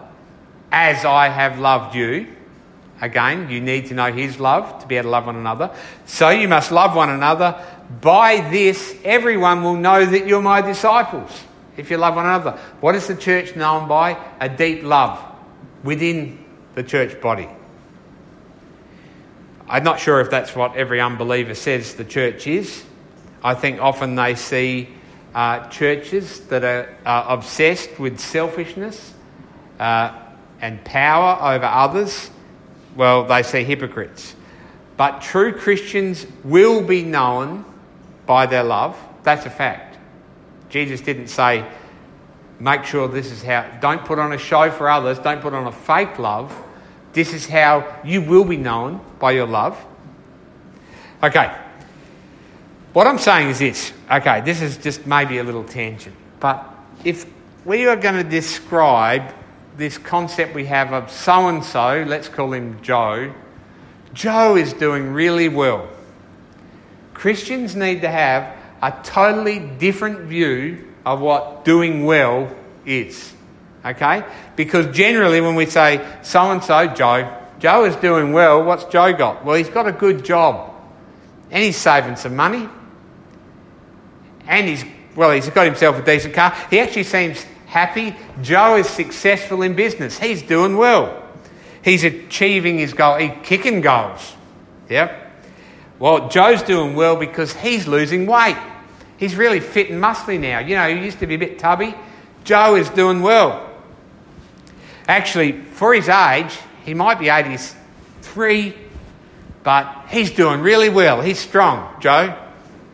as 0.71 1.05
I 1.05 1.29
have 1.29 1.59
loved 1.59 1.97
you. 1.97 2.37
Again, 3.01 3.49
you 3.49 3.61
need 3.61 3.87
to 3.87 3.95
know 3.95 4.13
His 4.13 4.41
love 4.41 4.81
to 4.81 4.87
be 4.87 4.97
able 4.97 5.05
to 5.05 5.11
love 5.11 5.27
one 5.27 5.37
another. 5.37 5.75
So 6.07 6.31
you 6.31 6.49
must 6.49 6.73
love 6.73 6.97
one 6.97 7.11
another. 7.11 7.65
By 8.01 8.49
this, 8.51 8.97
everyone 9.05 9.63
will 9.63 9.77
know 9.77 10.05
that 10.05 10.27
you're 10.27 10.43
my 10.43 10.61
disciples 10.61 11.45
if 11.77 11.91
you 11.91 11.97
love 11.97 12.17
one 12.17 12.27
another. 12.27 12.59
What 12.81 12.97
is 12.97 13.07
the 13.07 13.15
church 13.15 13.55
known 13.55 13.89
by? 13.89 14.19
A 14.41 14.49
deep 14.49 14.83
love 14.83 15.25
within 15.85 16.45
the 16.75 16.83
church 16.83 17.21
body. 17.21 17.49
I'm 19.69 19.85
not 19.85 20.01
sure 20.01 20.21
if 20.21 20.31
that's 20.31 20.57
what 20.57 20.77
every 20.77 21.01
unbeliever 21.01 21.55
says 21.55 21.95
the 21.95 22.05
church 22.05 22.47
is. 22.47 22.85
I 23.45 23.55
think 23.55 23.81
often 23.81 24.17
they 24.17 24.35
see 24.35 24.89
uh, 25.35 25.69
churches 25.69 26.41
that 26.49 26.65
are 26.65 26.97
uh, 27.05 27.27
obsessed 27.29 27.99
with 28.01 28.19
selfishness 28.19 29.15
uh, 29.79 30.19
and 30.61 30.83
power 30.85 31.55
over 31.55 31.67
others 31.67 32.31
well, 32.99 33.25
they 33.25 33.45
say 33.45 33.63
hypocrites. 33.63 34.35
But 34.97 35.23
true 35.23 35.53
Christians 35.53 36.27
will 36.43 36.83
be 36.83 37.03
known 37.03 37.65
by 38.27 38.47
their 38.47 38.65
love. 38.65 38.99
That's 39.23 39.47
a 39.47 39.51
fact. 39.51 39.97
Jesus 40.69 41.01
didn't 41.01 41.29
say, 41.29 41.65
make 42.59 42.83
sure 42.85 43.07
this 43.07 43.31
is 43.31 43.41
how, 43.41 43.71
don't 43.81 44.05
put 44.05 44.19
on 44.19 44.33
a 44.33 44.39
show 44.39 44.73
for 44.73 44.91
others, 44.91 45.21
don't 45.21 45.41
put 45.41 45.55
on 45.55 45.69
a 45.69 45.73
fake 45.73 46.19
love. 46.19 46.53
This 47.13 47.33
is 47.33 47.47
how 47.47 48.01
you 48.05 48.21
will 48.21 48.45
be 48.45 48.57
known 48.57 49.01
by 49.21 49.31
your 49.31 49.47
love. 49.47 49.79
Okay. 51.23 51.57
What 52.95 53.07
I'm 53.07 53.19
saying 53.19 53.51
is 53.51 53.61
this. 53.61 53.93
Okay, 54.11 54.41
this 54.41 54.61
is 54.61 54.77
just 54.77 55.07
maybe 55.07 55.39
a 55.39 55.45
little 55.45 55.63
tangent. 55.63 56.17
But 56.41 56.69
if 57.05 57.27
we 57.65 57.87
are 57.87 57.97
going 57.97 58.17
to 58.17 58.29
describe 58.29 59.33
this 59.79 59.97
concept 59.97 60.55
we 60.57 60.67
have 60.67 60.93
of 60.93 61.11
so 61.11 61.47
and 61.49 61.65
so, 61.65 62.05
let's 62.07 62.29
call 62.29 62.53
him 62.53 62.83
Joe. 62.83 63.33
Joe 64.13 64.57
is 64.57 64.73
doing 64.73 65.13
really 65.13 65.49
well. 65.49 65.89
Christians 67.15 67.77
need 67.77 68.01
to 68.03 68.11
have 68.11 68.57
a 68.83 68.93
totally 69.05 69.61
different 69.61 70.23
view 70.23 70.89
of 71.07 71.21
what 71.21 71.65
doing 71.65 72.05
well 72.05 72.55
is. 72.85 73.33
Okay? 73.85 74.25
Because 74.57 74.95
generally, 74.95 75.41
when 75.41 75.55
we 75.55 75.67
say 75.67 76.05
so 76.23 76.51
and 76.51 76.63
so, 76.63 76.89
Joe, 76.89 77.33
Joe 77.61 77.85
is 77.85 77.95
doing 77.97 78.33
well, 78.33 78.65
what's 78.65 78.85
Joe 78.87 79.13
got? 79.13 79.45
Well, 79.45 79.57
he's 79.57 79.69
got 79.69 79.87
a 79.87 79.93
good 79.93 80.25
job. 80.25 80.75
And 81.53 81.63
he's 81.63 81.77
saving 81.77 82.17
some 82.17 82.35
money. 82.35 82.69
And 84.49 84.67
he's, 84.67 84.85
well, 85.15 85.31
he's 85.31 85.49
got 85.51 85.67
himself 85.67 85.97
a 85.99 86.05
decent 86.05 86.35
car. 86.35 86.53
He 86.69 86.81
actually 86.81 87.05
seems 87.05 87.47
happy. 87.69 88.17
Joe 88.43 88.77
is 88.77 88.89
successful 88.89 89.63
in 89.63 89.75
business. 89.75 90.19
He's 90.19 90.43
doing 90.43 90.77
well. 90.77 91.23
He's 91.83 92.03
achieving 92.03 92.79
his 92.79 92.93
goal. 92.93 93.17
He's 93.17 93.33
kicking 93.45 93.81
goals. 93.81 94.35
Yep. 94.89 95.27
Well, 95.99 96.29
Joe's 96.29 96.63
doing 96.63 96.95
well 96.95 97.17
because 97.17 97.53
he's 97.55 97.87
losing 97.87 98.27
weight. 98.27 98.57
He's 99.17 99.35
really 99.35 99.61
fit 99.61 99.91
and 99.91 100.03
muscly 100.03 100.39
now. 100.39 100.61
You 100.61 100.77
know, 100.77 100.89
he 100.95 101.05
used 101.05 101.21
to 101.21 101.27
be 101.27 101.35
a 101.35 101.39
bit 101.39 101.59
tubby. 101.59 101.95
Joe 102.45 102.77
is 102.77 102.89
doing 102.91 103.21
well. 103.21 103.69
Actually, 105.07 105.53
for 105.53 105.95
his 105.95 106.09
age, 106.09 106.57
he 106.85 106.95
might 106.95 107.19
be 107.19 107.29
83, 107.29 108.75
but 109.63 110.07
he's 110.09 110.31
doing 110.31 110.61
really 110.61 110.89
well. 110.89 111.21
He's 111.21 111.39
strong, 111.39 112.01
Joe. 112.01 112.37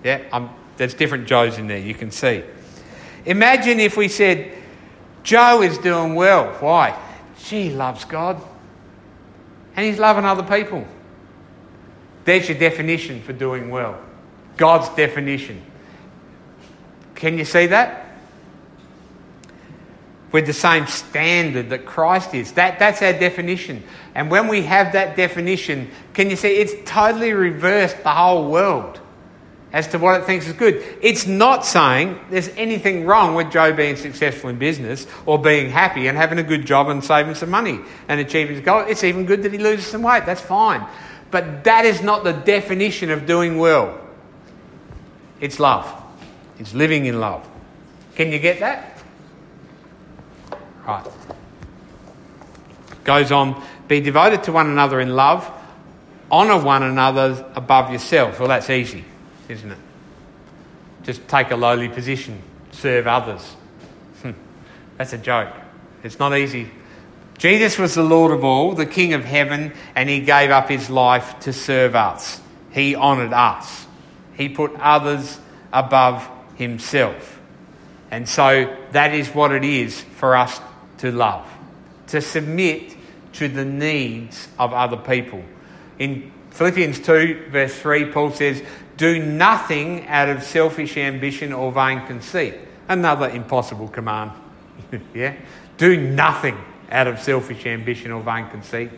Yeah, 0.02 0.22
I'm, 0.32 0.50
there's 0.76 0.94
different 0.94 1.26
Joes 1.26 1.58
in 1.58 1.66
there, 1.66 1.78
you 1.78 1.94
can 1.94 2.10
see. 2.10 2.42
Imagine 3.26 3.80
if 3.80 3.96
we 3.96 4.08
said, 4.08 4.52
Joe 5.24 5.62
is 5.62 5.78
doing 5.78 6.14
well. 6.14 6.52
Why? 6.60 6.96
She 7.38 7.70
loves 7.70 8.04
God. 8.04 8.40
And 9.74 9.84
he's 9.84 9.98
loving 9.98 10.24
other 10.24 10.44
people. 10.44 10.86
There's 12.24 12.48
your 12.48 12.58
definition 12.58 13.22
for 13.22 13.32
doing 13.32 13.70
well. 13.70 13.98
God's 14.56 14.88
definition. 14.94 15.60
Can 17.14 17.38
you 17.38 17.44
see 17.44 17.66
that? 17.66 18.02
With 20.30 20.46
the 20.46 20.52
same 20.52 20.86
standard 20.86 21.70
that 21.70 21.86
Christ 21.86 22.34
is. 22.34 22.52
That, 22.52 22.78
that's 22.78 23.02
our 23.02 23.12
definition. 23.12 23.82
And 24.14 24.30
when 24.30 24.48
we 24.48 24.62
have 24.62 24.92
that 24.92 25.16
definition, 25.16 25.90
can 26.12 26.30
you 26.30 26.36
see 26.36 26.56
it's 26.56 26.74
totally 26.88 27.32
reversed 27.32 28.02
the 28.02 28.10
whole 28.10 28.50
world 28.50 29.00
as 29.74 29.88
to 29.88 29.98
what 29.98 30.20
it 30.20 30.24
thinks 30.24 30.46
is 30.46 30.52
good. 30.52 30.82
It's 31.02 31.26
not 31.26 31.66
saying 31.66 32.20
there's 32.30 32.48
anything 32.50 33.06
wrong 33.06 33.34
with 33.34 33.50
Joe 33.50 33.72
being 33.72 33.96
successful 33.96 34.48
in 34.48 34.56
business 34.56 35.04
or 35.26 35.36
being 35.36 35.68
happy 35.68 36.06
and 36.06 36.16
having 36.16 36.38
a 36.38 36.44
good 36.44 36.64
job 36.64 36.88
and 36.88 37.02
saving 37.02 37.34
some 37.34 37.50
money 37.50 37.80
and 38.06 38.20
achieving 38.20 38.54
his 38.54 38.64
goal. 38.64 38.84
It's 38.86 39.02
even 39.02 39.26
good 39.26 39.42
that 39.42 39.52
he 39.52 39.58
loses 39.58 39.84
some 39.84 40.04
weight. 40.04 40.26
That's 40.26 40.40
fine. 40.40 40.86
But 41.32 41.64
that 41.64 41.84
is 41.84 42.02
not 42.02 42.22
the 42.22 42.32
definition 42.32 43.10
of 43.10 43.26
doing 43.26 43.58
well. 43.58 44.00
It's 45.40 45.58
love. 45.58 45.92
It's 46.60 46.72
living 46.72 47.06
in 47.06 47.18
love. 47.18 47.44
Can 48.14 48.30
you 48.30 48.38
get 48.38 48.60
that? 48.60 49.02
Right. 50.86 51.04
Goes 53.02 53.32
on, 53.32 53.60
be 53.88 54.00
devoted 54.00 54.44
to 54.44 54.52
one 54.52 54.68
another 54.68 55.00
in 55.00 55.16
love, 55.16 55.50
honour 56.30 56.62
one 56.62 56.84
another 56.84 57.44
above 57.56 57.90
yourself. 57.90 58.38
Well, 58.38 58.48
that's 58.48 58.70
easy 58.70 59.04
isn't 59.48 59.70
it? 59.70 59.78
Just 61.02 61.26
take 61.28 61.50
a 61.50 61.56
lowly 61.56 61.88
position, 61.88 62.42
serve 62.70 63.06
others. 63.06 63.42
Hmm. 64.22 64.32
That's 64.96 65.12
a 65.12 65.18
joke. 65.18 65.52
It's 66.02 66.18
not 66.18 66.36
easy. 66.36 66.70
Jesus 67.38 67.78
was 67.78 67.94
the 67.94 68.02
Lord 68.02 68.32
of 68.32 68.44
all, 68.44 68.74
the 68.74 68.86
King 68.86 69.12
of 69.12 69.24
heaven, 69.24 69.72
and 69.94 70.08
he 70.08 70.20
gave 70.20 70.50
up 70.50 70.68
his 70.68 70.88
life 70.88 71.40
to 71.40 71.52
serve 71.52 71.94
us. 71.94 72.40
He 72.70 72.94
honoured 72.94 73.32
us. 73.32 73.86
He 74.34 74.48
put 74.48 74.72
others 74.78 75.38
above 75.72 76.28
himself. 76.56 77.40
And 78.10 78.28
so 78.28 78.74
that 78.92 79.14
is 79.14 79.28
what 79.28 79.52
it 79.52 79.64
is 79.64 80.00
for 80.00 80.36
us 80.36 80.60
to 80.98 81.10
love, 81.10 81.46
to 82.08 82.20
submit 82.20 82.96
to 83.34 83.48
the 83.48 83.64
needs 83.64 84.48
of 84.58 84.72
other 84.72 84.96
people. 84.96 85.42
In 85.98 86.32
Philippians 86.50 87.00
2, 87.00 87.48
verse 87.50 87.74
3, 87.74 88.12
Paul 88.12 88.30
says, 88.30 88.62
Do 88.96 89.18
nothing 89.18 90.06
out 90.06 90.28
of 90.28 90.42
selfish 90.42 90.96
ambition 90.96 91.52
or 91.52 91.72
vain 91.72 92.06
conceit. 92.06 92.54
Another 92.88 93.28
impossible 93.28 93.88
command. 93.88 94.32
yeah? 95.14 95.34
Do 95.76 95.96
nothing 96.00 96.56
out 96.90 97.06
of 97.06 97.18
selfish 97.18 97.66
ambition 97.66 98.12
or 98.12 98.22
vain 98.22 98.48
conceit. 98.50 98.90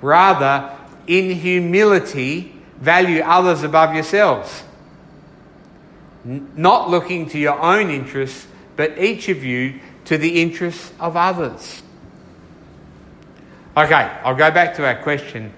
Rather, 0.00 0.74
in 1.06 1.30
humility, 1.30 2.54
value 2.80 3.20
others 3.20 3.62
above 3.62 3.94
yourselves. 3.94 4.62
N- 6.24 6.50
not 6.56 6.90
looking 6.90 7.28
to 7.30 7.38
your 7.38 7.58
own 7.58 7.90
interests, 7.90 8.46
but 8.76 8.98
each 8.98 9.28
of 9.28 9.44
you 9.44 9.80
to 10.06 10.18
the 10.18 10.40
interests 10.40 10.92
of 10.98 11.16
others. 11.16 11.82
Okay, 13.76 14.18
I'll 14.22 14.36
go 14.36 14.50
back 14.50 14.74
to 14.76 14.86
our 14.86 15.02
question. 15.02 15.52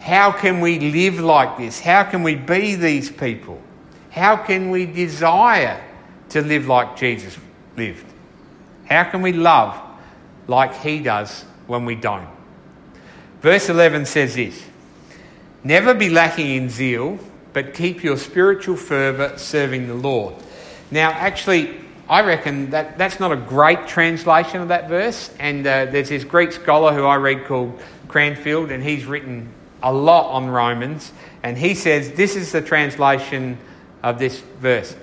How 0.00 0.32
can 0.32 0.60
we 0.60 0.78
live 0.78 1.20
like 1.20 1.58
this? 1.58 1.78
How 1.78 2.04
can 2.04 2.22
we 2.22 2.34
be 2.34 2.74
these 2.74 3.10
people? 3.10 3.62
How 4.10 4.36
can 4.36 4.70
we 4.70 4.86
desire 4.86 5.84
to 6.30 6.40
live 6.40 6.66
like 6.66 6.96
Jesus 6.96 7.36
lived? 7.76 8.06
How 8.86 9.04
can 9.04 9.22
we 9.22 9.32
love 9.32 9.80
like 10.48 10.74
he 10.78 11.00
does 11.00 11.42
when 11.66 11.84
we 11.84 11.94
don't? 11.94 12.28
Verse 13.42 13.68
11 13.68 14.06
says 14.06 14.34
this 14.34 14.64
Never 15.62 15.92
be 15.92 16.08
lacking 16.08 16.50
in 16.50 16.70
zeal, 16.70 17.18
but 17.52 17.74
keep 17.74 18.02
your 18.02 18.16
spiritual 18.16 18.76
fervour 18.76 19.36
serving 19.36 19.86
the 19.86 19.94
Lord. 19.94 20.34
Now, 20.90 21.10
actually, 21.10 21.78
I 22.08 22.22
reckon 22.22 22.70
that 22.70 22.96
that's 22.96 23.20
not 23.20 23.32
a 23.32 23.36
great 23.36 23.86
translation 23.86 24.62
of 24.62 24.68
that 24.68 24.88
verse. 24.88 25.32
And 25.38 25.66
uh, 25.66 25.84
there's 25.84 26.08
this 26.08 26.24
Greek 26.24 26.52
scholar 26.52 26.92
who 26.94 27.04
I 27.04 27.16
read 27.16 27.44
called 27.44 27.80
Cranfield, 28.08 28.70
and 28.70 28.82
he's 28.82 29.04
written 29.04 29.52
a 29.82 29.92
lot 29.92 30.32
on 30.32 30.48
Romans. 30.48 31.12
And 31.42 31.56
he 31.56 31.74
says 31.74 32.12
this 32.12 32.36
is 32.36 32.52
the 32.52 32.62
translation 32.62 33.58
of 34.02 34.18
this 34.18 34.40
verse 34.58 34.94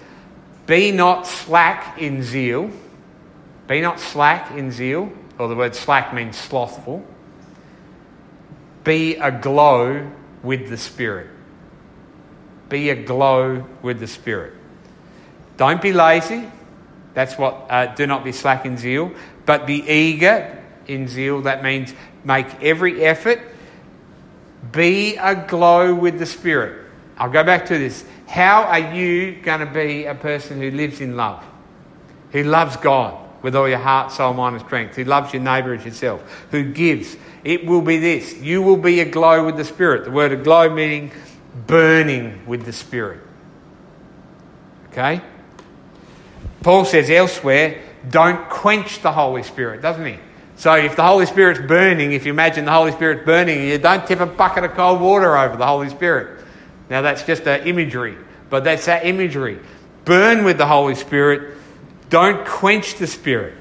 Be 0.66 0.92
not 0.92 1.28
slack 1.28 2.00
in 2.00 2.24
zeal. 2.24 2.72
Be 3.68 3.82
not 3.82 4.00
slack 4.00 4.52
in 4.52 4.72
zeal, 4.72 5.12
or 5.38 5.50
the 5.50 5.56
word 5.56 5.76
slack 5.76 6.14
means 6.14 6.38
slothful. 6.38 7.06
Be 8.86 9.16
aglow 9.16 10.10
with 10.42 10.70
the 10.70 10.78
Spirit. 10.78 11.28
Be 12.70 12.90
aglow 12.90 13.66
with 13.82 14.00
the 14.00 14.08
Spirit. 14.08 14.54
Don't 15.58 15.82
be 15.82 15.92
lazy. 15.92 16.50
That's 17.14 17.38
what, 17.38 17.66
uh, 17.70 17.88
do 17.96 18.08
not 18.08 18.24
be 18.24 18.32
slack 18.32 18.66
in 18.66 18.78
zeal, 18.78 19.12
but 19.46 19.66
be 19.66 19.84
eager 19.92 20.64
in 20.88 21.08
zeal. 21.08 21.42
That 21.42 21.64
means 21.64 21.94
make 22.24 22.48
every 22.64 23.04
effort. 23.04 23.42
Be 24.72 25.16
aglow 25.18 25.94
with 25.94 26.20
the 26.20 26.26
Spirit. 26.26 26.86
I'll 27.18 27.32
go 27.32 27.44
back 27.44 27.66
to 27.68 27.78
this. 27.78 28.06
How 28.28 28.64
are 28.64 28.94
you 28.94 29.36
going 29.42 29.62
to 29.62 29.66
be 29.66 30.06
a 30.06 30.16
person 30.16 30.60
who 30.60 30.72
lives 30.72 31.02
in 31.02 31.16
love? 31.16 31.44
Who 32.32 32.44
loves 32.44 32.78
God 32.78 33.18
with 33.42 33.56
all 33.56 33.68
your 33.68 33.80
heart, 33.80 34.12
soul, 34.12 34.34
mind, 34.34 34.56
and 34.58 34.66
strength? 34.66 34.96
Who 34.96 35.04
loves 35.04 35.34
your 35.34 35.42
neighbour 35.42 35.74
as 35.74 35.86
yourself? 35.86 36.46
Who 36.52 36.72
gives? 36.72 37.16
It 37.44 37.66
will 37.66 37.82
be 37.82 37.98
this. 37.98 38.36
You 38.38 38.62
will 38.62 38.78
be 38.78 39.00
aglow 39.00 39.46
with 39.46 39.58
the 39.58 39.64
Spirit. 39.64 40.06
The 40.06 40.12
word 40.12 40.32
aglow 40.32 40.70
meaning 40.70 41.12
burning 41.66 42.46
with 42.46 42.66
the 42.66 42.74
Spirit. 42.74 43.22
Okay? 44.92 45.22
Paul 46.62 46.86
says 46.86 47.10
elsewhere, 47.10 47.82
don't 48.10 48.50
quench 48.50 49.02
the 49.02 49.12
Holy 49.12 49.44
Spirit, 49.44 49.82
doesn't 49.82 50.06
he? 50.06 50.18
So 50.58 50.74
if 50.74 50.96
the 50.96 51.04
Holy 51.04 51.28
Spirit's 51.28 51.62
burning, 51.62 52.14
if 52.14 52.26
you 52.26 52.32
imagine 52.32 52.66
the 52.66 52.72
Holy 52.72 52.92
Spirit's 52.92 53.24
burning, 53.24 53.68
you 53.68 53.78
don't 53.78 54.06
tip 54.08 54.20
a 54.20 54.26
bucket 54.26 54.64
of 54.64 54.74
cold 54.74 55.00
water 55.00 55.38
over 55.38 55.56
the 55.56 55.68
Holy 55.68 55.90
Spirit. 55.90 56.44
Now 56.90 57.04
that's 57.04 57.24
just 57.24 57.48
an 57.48 57.68
imagery, 57.68 58.18
but 58.50 58.64
that's 58.64 58.86
that 58.86 59.06
imagery. 59.06 59.60
Burn 60.04 60.44
with 60.44 60.58
the 60.58 60.66
Holy 60.66 60.96
Spirit. 60.96 61.58
Don't 62.10 62.46
quench 62.46 62.96
the 62.96 63.06
Spirit. 63.06 63.54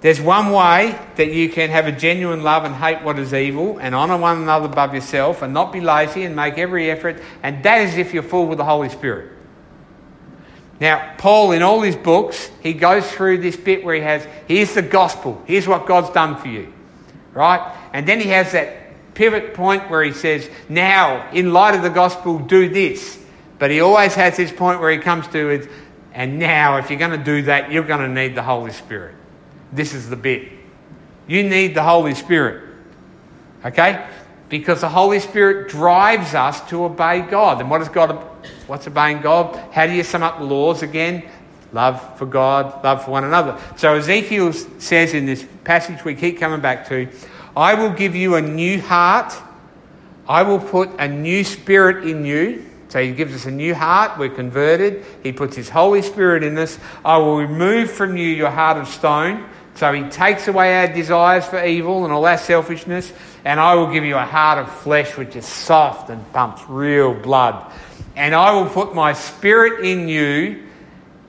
There's 0.00 0.20
one 0.20 0.52
way 0.52 0.96
that 1.16 1.32
you 1.32 1.48
can 1.48 1.70
have 1.70 1.86
a 1.86 1.92
genuine 1.92 2.44
love 2.44 2.64
and 2.64 2.74
hate 2.74 3.02
what 3.02 3.18
is 3.18 3.34
evil 3.34 3.78
and 3.78 3.94
honour 3.94 4.18
one 4.18 4.42
another 4.42 4.66
above 4.66 4.94
yourself 4.94 5.42
and 5.42 5.52
not 5.52 5.72
be 5.72 5.80
lazy 5.80 6.22
and 6.22 6.36
make 6.36 6.56
every 6.58 6.88
effort, 6.88 7.20
and 7.42 7.64
that 7.64 7.80
is 7.80 7.96
if 7.96 8.14
you're 8.14 8.22
full 8.22 8.46
with 8.46 8.58
the 8.58 8.64
Holy 8.64 8.90
Spirit. 8.90 9.35
Now, 10.80 11.14
Paul, 11.16 11.52
in 11.52 11.62
all 11.62 11.80
his 11.80 11.96
books, 11.96 12.50
he 12.62 12.74
goes 12.74 13.10
through 13.10 13.38
this 13.38 13.56
bit 13.56 13.82
where 13.82 13.94
he 13.94 14.02
has, 14.02 14.26
here's 14.46 14.74
the 14.74 14.82
gospel, 14.82 15.42
here's 15.46 15.66
what 15.66 15.86
God's 15.86 16.10
done 16.10 16.36
for 16.36 16.48
you, 16.48 16.72
right? 17.32 17.74
And 17.92 18.06
then 18.06 18.20
he 18.20 18.28
has 18.28 18.52
that 18.52 19.14
pivot 19.14 19.54
point 19.54 19.88
where 19.88 20.02
he 20.02 20.12
says, 20.12 20.50
now, 20.68 21.30
in 21.30 21.52
light 21.52 21.74
of 21.74 21.82
the 21.82 21.88
gospel, 21.88 22.38
do 22.38 22.68
this. 22.68 23.22
But 23.58 23.70
he 23.70 23.80
always 23.80 24.14
has 24.16 24.36
this 24.36 24.52
point 24.52 24.80
where 24.80 24.90
he 24.90 24.98
comes 24.98 25.26
to 25.28 25.48
it, 25.48 25.70
and 26.12 26.38
now, 26.38 26.76
if 26.76 26.90
you're 26.90 26.98
going 26.98 27.18
to 27.18 27.24
do 27.24 27.42
that, 27.42 27.72
you're 27.72 27.82
going 27.82 28.00
to 28.00 28.08
need 28.08 28.34
the 28.34 28.42
Holy 28.42 28.72
Spirit. 28.72 29.14
This 29.72 29.94
is 29.94 30.10
the 30.10 30.16
bit. 30.16 30.52
You 31.26 31.42
need 31.42 31.74
the 31.74 31.82
Holy 31.82 32.14
Spirit, 32.14 32.62
okay? 33.64 34.06
Because 34.50 34.82
the 34.82 34.88
Holy 34.90 35.20
Spirit 35.20 35.70
drives 35.70 36.34
us 36.34 36.60
to 36.68 36.84
obey 36.84 37.22
God. 37.22 37.60
And 37.60 37.70
what 37.70 37.78
does 37.78 37.88
God 37.88 38.35
What's 38.66 38.86
obeying 38.86 39.20
God? 39.20 39.56
How 39.72 39.86
do 39.86 39.92
you 39.92 40.02
sum 40.02 40.22
up 40.22 40.38
the 40.38 40.44
laws 40.44 40.82
again? 40.82 41.22
Love 41.72 42.18
for 42.18 42.26
God, 42.26 42.82
love 42.82 43.04
for 43.04 43.10
one 43.10 43.24
another. 43.24 43.60
So 43.76 43.94
Ezekiel 43.94 44.52
says 44.52 45.14
in 45.14 45.26
this 45.26 45.46
passage 45.64 46.04
we 46.04 46.14
keep 46.14 46.38
coming 46.38 46.60
back 46.60 46.88
to, 46.88 47.08
I 47.56 47.74
will 47.74 47.90
give 47.90 48.14
you 48.14 48.36
a 48.36 48.42
new 48.42 48.80
heart. 48.80 49.34
I 50.28 50.42
will 50.42 50.58
put 50.58 50.90
a 50.98 51.08
new 51.08 51.44
spirit 51.44 52.08
in 52.08 52.24
you. 52.24 52.64
So 52.88 53.02
he 53.02 53.12
gives 53.12 53.34
us 53.34 53.46
a 53.46 53.50
new 53.50 53.74
heart. 53.74 54.18
We're 54.18 54.30
converted. 54.30 55.04
He 55.22 55.32
puts 55.32 55.56
his 55.56 55.68
Holy 55.68 56.02
Spirit 56.02 56.42
in 56.42 56.56
us. 56.58 56.78
I 57.04 57.18
will 57.18 57.36
remove 57.36 57.90
from 57.90 58.16
you 58.16 58.26
your 58.26 58.50
heart 58.50 58.78
of 58.78 58.88
stone. 58.88 59.48
So 59.74 59.92
he 59.92 60.08
takes 60.08 60.48
away 60.48 60.78
our 60.78 60.92
desires 60.92 61.44
for 61.44 61.62
evil 61.62 62.04
and 62.04 62.12
all 62.12 62.24
our 62.24 62.38
selfishness. 62.38 63.12
And 63.44 63.60
I 63.60 63.74
will 63.74 63.92
give 63.92 64.04
you 64.04 64.16
a 64.16 64.24
heart 64.24 64.58
of 64.58 64.72
flesh 64.72 65.16
which 65.16 65.36
is 65.36 65.46
soft 65.46 66.10
and 66.10 66.32
pumps 66.32 66.62
real 66.68 67.12
blood 67.12 67.70
and 68.16 68.34
I 68.34 68.52
will 68.52 68.68
put 68.68 68.94
my 68.94 69.12
spirit 69.12 69.84
in 69.84 70.08
you 70.08 70.64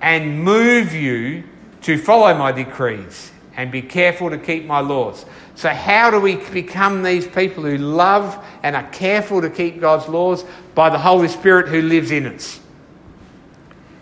and 0.02 0.44
move 0.44 0.94
you 0.94 1.44
to 1.82 1.98
follow 1.98 2.34
my 2.34 2.52
decrees 2.52 3.32
and 3.56 3.72
be 3.72 3.82
careful 3.82 4.30
to 4.30 4.38
keep 4.38 4.66
my 4.66 4.80
laws. 4.80 5.26
So, 5.56 5.70
how 5.70 6.12
do 6.12 6.20
we 6.20 6.36
become 6.36 7.04
these 7.04 7.28
people 7.28 7.64
who 7.64 7.78
love 7.78 8.44
and 8.64 8.76
are 8.76 8.88
careful 8.90 9.42
to 9.42 9.50
keep 9.50 9.82
God's 9.82 10.08
laws? 10.08 10.46
By 10.76 10.90
the 10.90 11.00
Holy 11.00 11.28
Spirit 11.28 11.68
who 11.68 11.82
lives 11.82 12.12
in 12.12 12.26
us. 12.28 12.60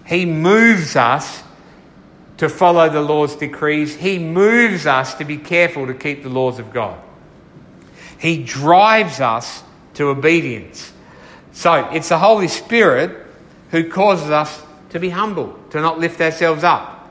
He 0.05 0.25
moves 0.25 0.95
us 0.95 1.43
to 2.37 2.49
follow 2.49 2.89
the 2.89 3.01
Lord's 3.01 3.35
decrees, 3.35 3.95
He 3.95 4.19
moves 4.19 4.85
us 4.85 5.15
to 5.15 5.25
be 5.25 5.37
careful 5.37 5.87
to 5.87 5.93
keep 5.93 6.21
the 6.21 6.29
laws 6.29 6.59
of 6.59 6.73
God. 6.73 6.99
He 8.19 8.43
drives 8.43 9.21
us 9.21 9.63
to 9.95 10.09
obedience. 10.09 10.91
So 11.55 11.73
it's 11.91 12.09
the 12.09 12.19
Holy 12.19 12.49
Spirit 12.49 13.25
who 13.71 13.89
causes 13.89 14.29
us 14.29 14.61
to 14.89 14.99
be 14.99 15.09
humble, 15.09 15.57
to 15.71 15.79
not 15.79 15.97
lift 15.97 16.19
ourselves 16.19 16.65
up. 16.65 17.09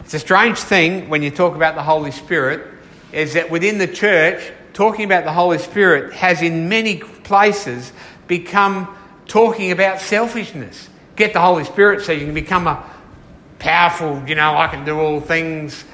It's 0.00 0.12
a 0.12 0.18
strange 0.18 0.58
thing 0.58 1.08
when 1.08 1.22
you 1.22 1.30
talk 1.30 1.54
about 1.54 1.76
the 1.76 1.82
Holy 1.84 2.10
Spirit, 2.10 2.66
is 3.12 3.34
that 3.34 3.48
within 3.48 3.78
the 3.78 3.86
church, 3.86 4.52
talking 4.72 5.04
about 5.04 5.22
the 5.22 5.32
Holy 5.32 5.58
Spirit 5.58 6.12
has 6.14 6.42
in 6.42 6.68
many 6.68 6.96
places 6.96 7.92
become 8.26 8.94
talking 9.26 9.70
about 9.70 10.00
selfishness. 10.00 10.90
Get 11.14 11.32
the 11.32 11.40
Holy 11.40 11.64
Spirit 11.64 12.04
so 12.04 12.10
you 12.10 12.26
can 12.26 12.34
become 12.34 12.66
a 12.66 12.84
powerful, 13.60 14.20
you 14.26 14.34
know, 14.34 14.56
I 14.56 14.66
can 14.66 14.84
do 14.84 14.98
all 14.98 15.20
things 15.20 15.84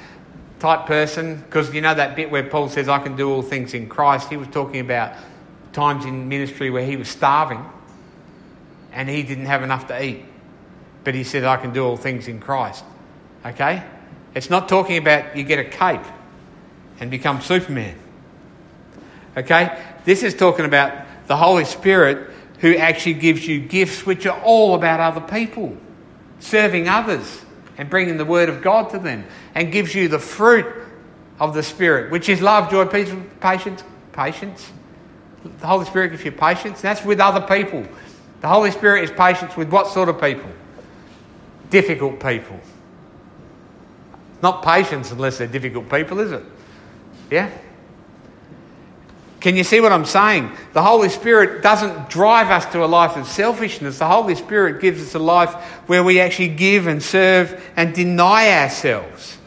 type 0.59 0.87
person. 0.87 1.35
Because 1.35 1.73
you 1.73 1.81
know 1.81 1.93
that 1.93 2.15
bit 2.15 2.31
where 2.31 2.43
Paul 2.43 2.69
says, 2.69 2.89
I 2.89 2.97
can 2.97 3.15
do 3.15 3.31
all 3.31 3.43
things 3.43 3.75
in 3.75 3.87
Christ? 3.87 4.29
He 4.29 4.37
was 4.37 4.47
talking 4.47 4.79
about 4.79 5.13
times 5.73 6.05
in 6.05 6.27
ministry 6.27 6.69
where 6.69 6.85
he 6.85 6.97
was 6.97 7.07
starving 7.07 7.65
and 8.91 9.09
he 9.09 9.23
didn't 9.23 9.45
have 9.45 9.63
enough 9.63 9.87
to 9.87 10.03
eat. 10.03 10.25
But 11.03 11.15
he 11.15 11.23
said, 11.23 11.43
I 11.43 11.57
can 11.57 11.73
do 11.73 11.85
all 11.85 11.97
things 11.97 12.27
in 12.27 12.39
Christ. 12.39 12.83
Okay? 13.45 13.83
It's 14.35 14.49
not 14.49 14.69
talking 14.69 14.97
about 14.97 15.35
you 15.35 15.43
get 15.43 15.59
a 15.59 15.63
cape 15.63 16.05
and 16.99 17.09
become 17.09 17.41
Superman. 17.41 17.97
Okay? 19.35 19.81
This 20.05 20.23
is 20.23 20.35
talking 20.35 20.65
about 20.65 20.93
the 21.27 21.37
Holy 21.37 21.65
Spirit 21.65 22.29
who 22.59 22.75
actually 22.75 23.15
gives 23.15 23.47
you 23.47 23.59
gifts 23.59 24.05
which 24.05 24.25
are 24.25 24.39
all 24.41 24.75
about 24.75 24.99
other 24.99 25.21
people, 25.21 25.75
serving 26.39 26.87
others 26.87 27.43
and 27.77 27.89
bringing 27.89 28.17
the 28.17 28.25
Word 28.25 28.49
of 28.49 28.61
God 28.61 28.91
to 28.91 28.99
them, 28.99 29.25
and 29.55 29.71
gives 29.71 29.95
you 29.95 30.07
the 30.07 30.19
fruit 30.19 30.67
of 31.39 31.55
the 31.55 31.63
Spirit, 31.63 32.11
which 32.11 32.29
is 32.29 32.41
love, 32.41 32.69
joy, 32.69 32.85
peace, 32.85 33.11
patience, 33.39 33.83
patience, 34.11 34.71
the 35.43 35.67
Holy 35.67 35.85
Spirit 35.85 36.09
gives 36.09 36.23
you 36.23 36.31
patience. 36.31 36.81
That's 36.81 37.03
with 37.03 37.19
other 37.19 37.41
people. 37.41 37.85
The 38.41 38.47
Holy 38.47 38.71
Spirit 38.71 39.03
is 39.03 39.11
patience 39.11 39.55
with 39.55 39.69
what 39.69 39.87
sort 39.87 40.09
of 40.09 40.19
people? 40.19 40.49
Difficult 41.69 42.19
people. 42.19 42.59
Not 44.41 44.63
patience 44.63 45.11
unless 45.11 45.37
they're 45.37 45.47
difficult 45.47 45.89
people, 45.89 46.19
is 46.19 46.31
it? 46.31 46.43
Yeah? 47.29 47.51
Can 49.39 49.55
you 49.55 49.63
see 49.63 49.79
what 49.79 49.91
I'm 49.91 50.05
saying? 50.05 50.51
The 50.73 50.83
Holy 50.83 51.09
Spirit 51.09 51.63
doesn't 51.63 52.09
drive 52.09 52.51
us 52.51 52.65
to 52.73 52.83
a 52.83 52.85
life 52.85 53.17
of 53.17 53.27
selfishness. 53.27 53.97
The 53.97 54.07
Holy 54.07 54.35
Spirit 54.35 54.81
gives 54.81 55.01
us 55.01 55.15
a 55.15 55.19
life 55.19 55.53
where 55.87 56.03
we 56.03 56.19
actually 56.19 56.49
give 56.49 56.85
and 56.85 57.01
serve 57.01 57.63
and 57.75 57.93
deny 57.93 58.61
ourselves. 58.61 59.37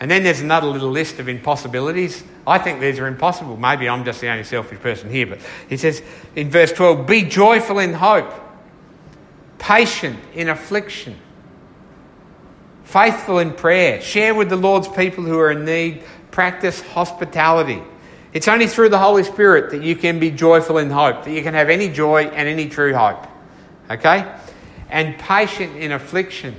And 0.00 0.10
then 0.10 0.22
there's 0.22 0.40
another 0.40 0.66
little 0.66 0.90
list 0.90 1.18
of 1.18 1.28
impossibilities. 1.28 2.22
I 2.46 2.58
think 2.58 2.80
these 2.80 2.98
are 2.98 3.06
impossible. 3.06 3.56
Maybe 3.56 3.88
I'm 3.88 4.04
just 4.04 4.20
the 4.20 4.28
only 4.28 4.44
selfish 4.44 4.78
person 4.78 5.10
here, 5.10 5.26
but 5.26 5.40
he 5.68 5.76
says 5.76 6.02
in 6.36 6.50
verse 6.50 6.72
12 6.72 7.06
be 7.06 7.22
joyful 7.22 7.78
in 7.80 7.92
hope, 7.92 8.32
patient 9.58 10.18
in 10.34 10.48
affliction, 10.48 11.16
faithful 12.84 13.40
in 13.40 13.52
prayer, 13.52 14.00
share 14.00 14.34
with 14.34 14.48
the 14.48 14.56
Lord's 14.56 14.86
people 14.88 15.24
who 15.24 15.38
are 15.38 15.50
in 15.50 15.64
need, 15.64 16.04
practice 16.30 16.80
hospitality. 16.80 17.82
It's 18.32 18.48
only 18.48 18.66
through 18.66 18.90
the 18.90 18.98
Holy 18.98 19.24
Spirit 19.24 19.70
that 19.70 19.82
you 19.82 19.96
can 19.96 20.18
be 20.18 20.30
joyful 20.30 20.78
in 20.78 20.90
hope, 20.90 21.24
that 21.24 21.32
you 21.32 21.42
can 21.42 21.54
have 21.54 21.70
any 21.70 21.88
joy 21.88 22.24
and 22.24 22.48
any 22.48 22.68
true 22.68 22.94
hope. 22.94 23.26
Okay? 23.90 24.30
And 24.88 25.18
patient 25.18 25.76
in 25.76 25.90
affliction. 25.90 26.54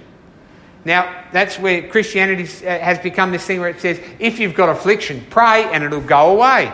Now, 0.88 1.26
that's 1.34 1.60
where 1.60 1.86
Christianity 1.90 2.44
uh, 2.66 2.80
has 2.80 2.98
become 2.98 3.34
this 3.34 3.46
thing 3.46 3.60
where 3.60 3.68
it 3.68 3.82
says, 3.82 4.00
if 4.20 4.40
you've 4.40 4.56
got 4.56 4.70
affliction, 4.70 5.26
pray 5.30 5.66
and 5.66 5.84
it'll 5.84 6.00
go 6.00 6.32
away. 6.32 6.72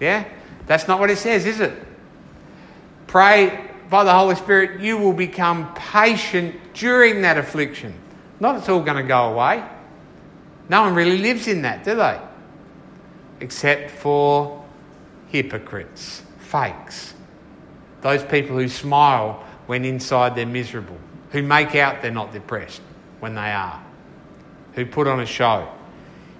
Yeah? 0.00 0.24
That's 0.66 0.88
not 0.88 0.98
what 0.98 1.10
it 1.10 1.18
says, 1.18 1.44
is 1.44 1.60
it? 1.60 1.74
Pray 3.08 3.68
by 3.90 4.04
the 4.04 4.14
Holy 4.14 4.34
Spirit, 4.34 4.80
you 4.80 4.96
will 4.96 5.12
become 5.12 5.74
patient 5.74 6.58
during 6.72 7.20
that 7.20 7.36
affliction. 7.36 7.92
Not 8.40 8.56
it's 8.56 8.70
all 8.70 8.80
going 8.80 8.96
to 8.96 9.06
go 9.06 9.34
away. 9.34 9.62
No 10.70 10.80
one 10.80 10.94
really 10.94 11.18
lives 11.18 11.48
in 11.48 11.60
that, 11.62 11.84
do 11.84 11.94
they? 11.94 12.18
Except 13.40 13.90
for 13.90 14.64
hypocrites, 15.28 16.22
fakes. 16.38 17.12
Those 18.00 18.24
people 18.24 18.56
who 18.56 18.68
smile 18.68 19.44
when 19.66 19.84
inside 19.84 20.34
they're 20.34 20.46
miserable, 20.46 20.96
who 21.32 21.42
make 21.42 21.74
out 21.74 22.00
they're 22.00 22.10
not 22.10 22.32
depressed 22.32 22.80
when 23.22 23.36
they 23.36 23.52
are, 23.52 23.80
who 24.74 24.84
put 24.84 25.06
on 25.06 25.20
a 25.20 25.26
show. 25.26 25.68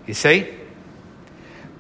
You 0.05 0.15
see? 0.15 0.49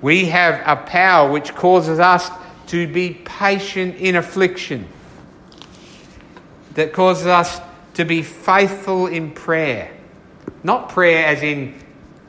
We 0.01 0.27
have 0.27 0.62
a 0.65 0.81
power 0.81 1.29
which 1.29 1.57
causes 1.57 1.99
us 1.99 2.31
to 2.69 2.87
be 2.87 3.15
patient 3.25 3.97
in 3.97 4.15
affliction, 4.15 4.87
that 6.75 6.93
causes 6.93 7.27
us 7.27 7.61
to 7.95 8.05
be 8.05 8.23
faithful 8.23 9.09
in 9.09 9.33
prayer. 9.33 9.93
Not 10.62 10.91
prayer 10.91 11.27
as 11.27 11.43
in, 11.43 11.75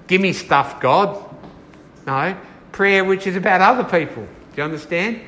give 0.08 0.20
me 0.20 0.34
stuff, 0.34 0.82
God. 0.82 1.24
No, 2.08 2.36
prayer 2.72 3.06
which 3.06 3.28
is 3.28 3.36
about 3.36 3.62
other 3.62 3.84
people. 3.84 4.24
Do 4.24 4.58
you 4.58 4.64
understand? 4.64 5.22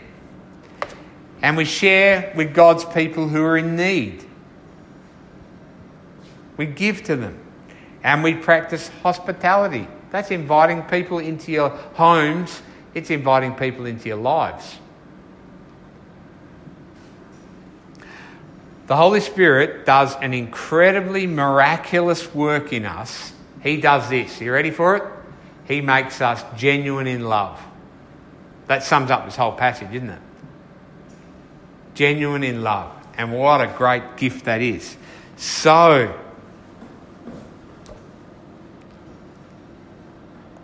And 1.44 1.56
we 1.56 1.66
share 1.66 2.34
with 2.36 2.56
God's 2.56 2.86
people 2.86 3.28
who 3.28 3.44
are 3.44 3.56
in 3.56 3.76
need. 3.76 4.25
We 6.58 6.66
give 6.66 7.04
to 7.04 7.16
them. 7.16 7.40
And 8.04 8.24
we 8.24 8.36
practice 8.36 8.90
hospitality. 9.02 9.88
That's 10.12 10.32
inviting 10.32 10.84
people 10.84 11.20
into 11.20 11.52
your 11.52 11.70
homes, 11.70 12.62
it's 12.94 13.10
inviting 13.10 13.56
people 13.56 13.86
into 13.86 14.08
your 14.08 14.18
lives. 14.18 14.78
The 18.88 18.96
Holy 18.96 19.20
Spirit 19.20 19.86
does 19.86 20.16
an 20.18 20.34
incredibly 20.34 21.26
miraculous 21.26 22.34
work 22.34 22.72
in 22.72 22.86
us. 22.86 23.34
He 23.64 23.82
does 23.82 24.10
this. 24.10 24.40
You 24.40 24.54
ready 24.54 24.70
for 24.70 24.96
it? 24.96 25.04
He 25.68 25.82
makes 25.82 26.22
us 26.22 26.44
genuine 26.56 27.08
in 27.08 27.24
love. 27.24 27.60
That 28.68 28.84
sums 28.84 29.10
up 29.10 29.26
this 29.26 29.36
whole 29.36 29.54
passage, 29.54 29.92
isn't 29.92 30.10
it? 30.10 30.22
Genuine 31.96 32.44
in 32.44 32.62
love. 32.62 32.92
And 33.18 33.34
what 33.34 33.62
a 33.62 33.74
great 33.76 34.18
gift 34.18 34.46
that 34.46 34.62
is. 34.62 34.98
So, 35.36 36.14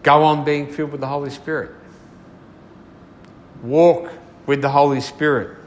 Go 0.04 0.24
on 0.24 0.44
being 0.44 0.68
filled 0.68 0.92
with 0.92 1.02
the 1.02 1.08
Holy 1.08 1.30
Spirit. 1.30 1.72
Walk 3.62 4.12
with 4.46 4.62
the 4.62 4.70
Holy 4.70 5.02
Spirit. 5.02 5.58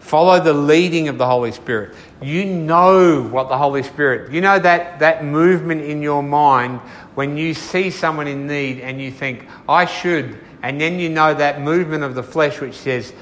Follow 0.00 0.40
the 0.40 0.52
leading 0.52 1.06
of 1.08 1.16
the 1.16 1.26
Holy 1.26 1.52
Spirit. 1.52 1.94
You 2.20 2.44
know 2.44 3.22
what 3.22 3.48
the 3.48 3.56
Holy 3.56 3.84
Spirit, 3.84 4.32
you 4.32 4.40
know 4.40 4.58
that, 4.58 4.98
that 4.98 5.24
movement 5.24 5.82
in 5.82 6.02
your 6.02 6.22
mind 6.22 6.80
when 7.14 7.36
you 7.36 7.54
see 7.54 7.90
someone 7.90 8.26
in 8.26 8.46
need 8.46 8.80
and 8.80 9.00
you 9.00 9.12
think, 9.12 9.46
I 9.68 9.84
should. 9.84 10.38
And 10.62 10.80
then 10.80 10.98
you 10.98 11.08
know 11.08 11.32
that 11.34 11.60
movement 11.60 12.02
of 12.02 12.14
the 12.14 12.22
flesh 12.22 12.60
which 12.60 12.74
says, 12.74 13.12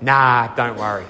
nah, 0.00 0.54
don't 0.54 0.78
worry. 0.78 1.06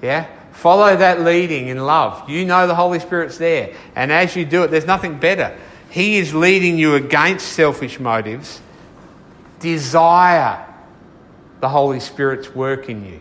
Yeah? 0.00 0.26
Follow 0.52 0.96
that 0.96 1.20
leading 1.20 1.68
in 1.68 1.78
love. 1.78 2.28
You 2.28 2.44
know 2.46 2.66
the 2.66 2.74
Holy 2.74 3.00
Spirit's 3.00 3.36
there. 3.36 3.74
And 3.94 4.10
as 4.10 4.34
you 4.34 4.44
do 4.44 4.62
it, 4.64 4.70
there's 4.70 4.86
nothing 4.86 5.18
better 5.18 5.56
he 5.90 6.18
is 6.18 6.34
leading 6.34 6.78
you 6.78 6.94
against 6.94 7.52
selfish 7.52 7.98
motives. 7.98 8.60
Desire 9.60 10.64
the 11.60 11.68
Holy 11.68 12.00
Spirit's 12.00 12.54
work 12.54 12.88
in 12.88 13.04
you. 13.04 13.20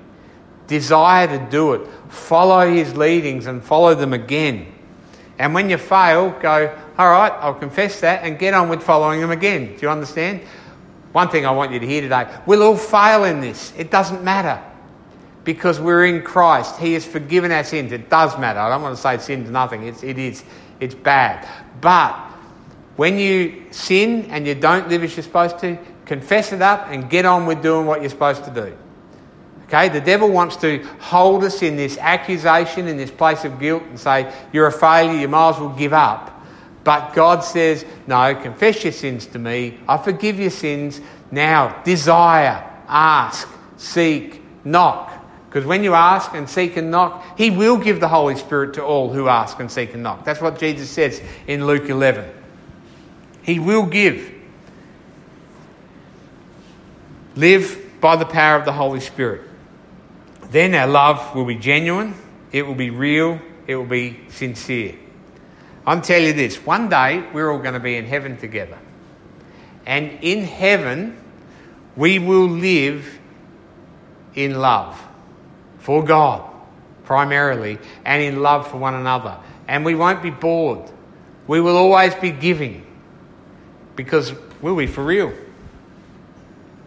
Desire 0.68 1.28
to 1.28 1.48
do 1.50 1.74
it. 1.74 1.88
Follow 2.10 2.70
His 2.70 2.96
leadings 2.96 3.46
and 3.46 3.64
follow 3.64 3.96
them 3.96 4.14
again. 4.14 4.74
And 5.40 5.54
when 5.54 5.70
you 5.70 5.78
fail, 5.78 6.32
go, 6.32 6.78
all 6.98 7.10
right, 7.10 7.32
I'll 7.32 7.54
confess 7.54 8.02
that 8.02 8.24
and 8.24 8.38
get 8.38 8.54
on 8.54 8.70
with 8.70 8.84
following 8.84 9.22
them 9.22 9.32
again. 9.32 9.76
Do 9.76 9.82
you 9.82 9.90
understand? 9.90 10.42
One 11.14 11.30
thing 11.30 11.46
I 11.46 11.52
want 11.52 11.72
you 11.72 11.80
to 11.80 11.88
hear 11.88 12.02
today 12.02 12.28
we'll 12.46 12.64
all 12.64 12.78
fail 12.78 13.24
in 13.24 13.40
this. 13.40 13.72
It 13.78 13.90
doesn't 13.90 14.24
matter 14.24 14.62
because 15.44 15.80
we're 15.80 16.06
in 16.06 16.22
Christ. 16.22 16.78
He 16.78 16.94
has 16.94 17.06
forgiven 17.06 17.52
our 17.52 17.64
sins. 17.64 17.92
It 17.92 18.10
does 18.10 18.38
matter. 18.38 18.60
I 18.60 18.70
don't 18.70 18.82
want 18.82 18.96
to 18.96 19.02
say 19.02 19.18
sin's 19.20 19.50
nothing, 19.50 19.84
it's, 19.84 20.04
it 20.04 20.18
is. 20.18 20.44
It's 20.80 20.94
bad. 20.94 21.48
But 21.82 22.27
when 22.98 23.18
you 23.18 23.64
sin 23.72 24.26
and 24.32 24.46
you 24.46 24.56
don't 24.56 24.90
live 24.90 25.04
as 25.04 25.16
you're 25.16 25.24
supposed 25.24 25.60
to, 25.60 25.78
confess 26.06 26.52
it 26.52 26.62
up 26.62 26.88
and 26.90 27.10
get 27.10 27.26
on 27.26 27.46
with 27.46 27.62
doing 27.62 27.86
what 27.86 28.02
you're 28.02 28.10
supposed 28.10 28.44
to 28.44 28.52
do. 28.52 28.76
Okay, 29.66 29.90
the 29.90 30.02
devil 30.02 30.30
wants 30.30 30.56
to 30.58 30.84
hold 31.00 31.44
us 31.44 31.62
in 31.62 31.76
this 31.76 31.98
accusation, 31.98 32.88
in 32.88 32.98
this 32.98 33.12
place 33.12 33.44
of 33.44 33.60
guilt, 33.60 33.84
and 33.84 34.00
say, 34.00 34.34
You're 34.54 34.68
a 34.68 34.72
failure, 34.72 35.20
you 35.20 35.28
might 35.28 35.50
as 35.50 35.60
well 35.60 35.70
give 35.70 35.94
up. 35.94 36.42
But 36.86 37.14
God 37.14 37.44
says, 37.44 37.86
No, 38.08 38.34
confess 38.34 38.84
your 38.84 38.94
sins 38.94 39.26
to 39.28 39.40
me. 39.40 39.78
I 39.88 39.98
forgive 39.98 40.40
your 40.40 40.50
sins. 40.50 41.02
Now, 41.32 41.82
desire, 41.84 42.66
ask, 42.88 43.48
seek, 43.76 44.42
knock. 44.64 45.14
Because 45.50 45.66
when 45.66 45.84
you 45.84 45.94
ask 45.94 46.34
and 46.34 46.50
seek 46.50 46.78
and 46.78 46.90
knock, 46.90 47.38
He 47.38 47.50
will 47.50 47.78
give 47.78 48.00
the 48.00 48.08
Holy 48.08 48.38
Spirit 48.38 48.76
to 48.76 48.86
all 48.86 49.12
who 49.12 49.28
ask 49.28 49.60
and 49.60 49.70
seek 49.70 49.94
and 49.94 50.02
knock. 50.02 50.24
That's 50.24 50.40
what 50.40 50.58
Jesus 50.58 50.90
says 50.90 51.22
in 51.46 51.68
Luke 51.68 51.90
11. 51.90 52.37
He 53.48 53.60
will 53.60 53.86
give. 53.86 54.34
Live 57.38 58.02
by 58.02 58.18
the 58.18 58.26
power 58.26 58.60
of 58.60 58.66
the 58.66 58.74
Holy 58.74 59.00
Spirit. 59.00 59.42
Then 60.52 60.76
our 60.76 60.88
love 60.88 61.34
will 61.34 61.46
be 61.46 61.56
genuine, 61.56 62.14
it 62.52 62.68
will 62.68 62.76
be 62.76 62.90
real, 62.90 63.40
it 63.66 63.76
will 63.78 63.86
be 63.86 64.20
sincere. 64.30 64.96
I'm 65.86 66.02
telling 66.02 66.28
you 66.28 66.34
this 66.34 66.58
one 66.66 66.90
day 66.90 67.26
we're 67.34 67.50
all 67.50 67.60
going 67.60 67.74
to 67.74 67.80
be 67.80 67.96
in 67.96 68.06
heaven 68.06 68.36
together. 68.38 68.78
And 69.86 70.20
in 70.22 70.44
heaven, 70.44 71.18
we 71.96 72.20
will 72.20 72.50
live 72.50 73.18
in 74.36 74.56
love 74.56 75.02
for 75.80 76.04
God, 76.04 76.52
primarily, 77.06 77.80
and 78.04 78.22
in 78.22 78.42
love 78.42 78.70
for 78.70 78.78
one 78.78 78.96
another. 78.96 79.38
And 79.70 79.86
we 79.86 79.96
won't 79.96 80.22
be 80.22 80.32
bored. 80.32 80.92
We 81.48 81.62
will 81.62 81.78
always 81.78 82.14
be 82.16 82.32
giving. 82.32 82.87
Because 83.98 84.32
we'll 84.62 84.78
be 84.78 84.88
for 84.88 85.04
real. 85.04 85.34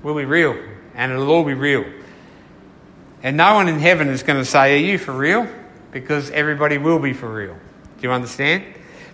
We'll 0.03 0.15
be 0.15 0.25
real. 0.25 0.57
And 0.95 1.13
it'll 1.13 1.31
all 1.31 1.45
be 1.45 1.55
real. 1.55 1.85
And 3.23 3.37
no 3.37 3.55
one 3.55 3.69
in 3.69 3.81
heaven 3.81 4.09
is 4.09 4.23
going 4.23 4.39
to 4.39 4.45
say, 4.45 4.77
Are 4.77 4.87
you 4.87 4.97
for 4.97 5.13
real? 5.13 5.47
Because 5.93 6.31
everybody 6.31 6.79
will 6.79 7.01
be 7.01 7.13
for 7.13 7.29
real. 7.29 7.55
Do 7.99 8.07
you 8.07 8.13
understand? 8.13 8.65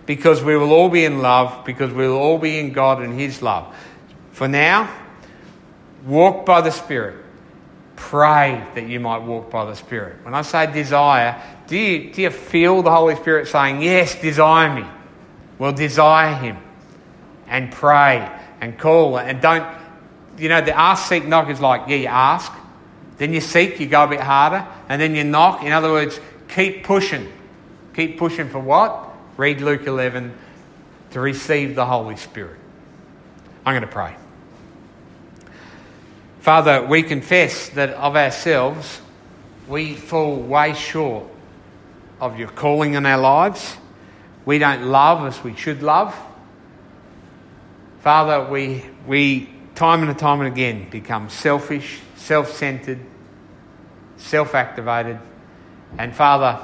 Because 0.05 0.41
we 0.41 0.55
will 0.55 0.71
all 0.71 0.89
be 0.89 1.03
in 1.03 1.21
love, 1.21 1.65
because 1.65 1.91
we 1.91 2.07
will 2.07 2.17
all 2.17 2.37
be 2.37 2.59
in 2.59 2.71
God 2.71 3.01
and 3.01 3.19
His 3.19 3.41
love. 3.41 3.75
For 4.31 4.47
now, 4.47 4.89
walk 6.05 6.45
by 6.45 6.61
the 6.61 6.71
Spirit. 6.71 7.25
Pray 7.95 8.63
that 8.75 8.87
you 8.87 8.99
might 8.99 9.23
walk 9.23 9.49
by 9.49 9.65
the 9.65 9.75
Spirit. 9.75 10.23
When 10.23 10.35
I 10.35 10.43
say 10.43 10.71
desire, 10.71 11.41
do 11.65 11.75
you, 11.75 12.13
do 12.13 12.21
you 12.21 12.29
feel 12.29 12.83
the 12.83 12.91
Holy 12.91 13.15
Spirit 13.15 13.47
saying, 13.47 13.81
Yes, 13.81 14.13
desire 14.21 14.73
me? 14.73 14.87
Well, 15.57 15.73
desire 15.73 16.35
Him 16.35 16.57
and 17.47 17.71
pray 17.71 18.29
and 18.61 18.77
call 18.77 19.17
and 19.17 19.41
don't, 19.41 19.67
you 20.37 20.49
know, 20.49 20.61
the 20.61 20.77
ask, 20.77 21.07
seek, 21.07 21.25
knock 21.25 21.49
is 21.49 21.59
like, 21.59 21.87
yeah, 21.87 21.95
you 21.95 22.07
ask, 22.07 22.51
then 23.17 23.33
you 23.33 23.41
seek, 23.41 23.79
you 23.79 23.87
go 23.87 24.03
a 24.03 24.07
bit 24.07 24.19
harder, 24.19 24.67
and 24.89 25.01
then 25.01 25.15
you 25.15 25.23
knock. 25.23 25.63
In 25.63 25.71
other 25.71 25.91
words, 25.91 26.19
keep 26.49 26.83
pushing. 26.83 27.31
Keep 27.95 28.19
pushing 28.19 28.49
for 28.49 28.59
what? 28.59 29.09
Read 29.37 29.61
Luke 29.61 29.87
11 29.87 30.33
to 31.11 31.19
receive 31.19 31.75
the 31.75 31.85
Holy 31.85 32.15
Spirit. 32.15 32.59
I'm 33.65 33.73
going 33.73 33.81
to 33.81 33.87
pray. 33.87 34.15
Father, 36.41 36.85
we 36.85 37.03
confess 37.03 37.69
that 37.69 37.89
of 37.89 38.15
ourselves 38.15 39.01
we 39.67 39.95
fall 39.95 40.35
way 40.35 40.73
short 40.73 41.25
of 42.21 42.39
your 42.39 42.47
calling 42.47 42.93
in 42.93 43.05
our 43.05 43.17
lives. 43.17 43.75
We 44.45 44.59
don't 44.59 44.85
love 44.85 45.25
as 45.27 45.43
we 45.43 45.55
should 45.55 45.83
love. 45.83 46.15
Father, 48.07 48.49
we, 48.49 48.85
we 49.05 49.49
time 49.75 50.01
and 50.01 50.17
time 50.17 50.39
and 50.39 50.47
again 50.47 50.89
become 50.89 51.29
selfish, 51.29 51.99
self 52.15 52.53
centered, 52.53 52.99
self 54.15 54.55
activated. 54.55 55.19
And 55.97 56.15
Father, 56.15 56.57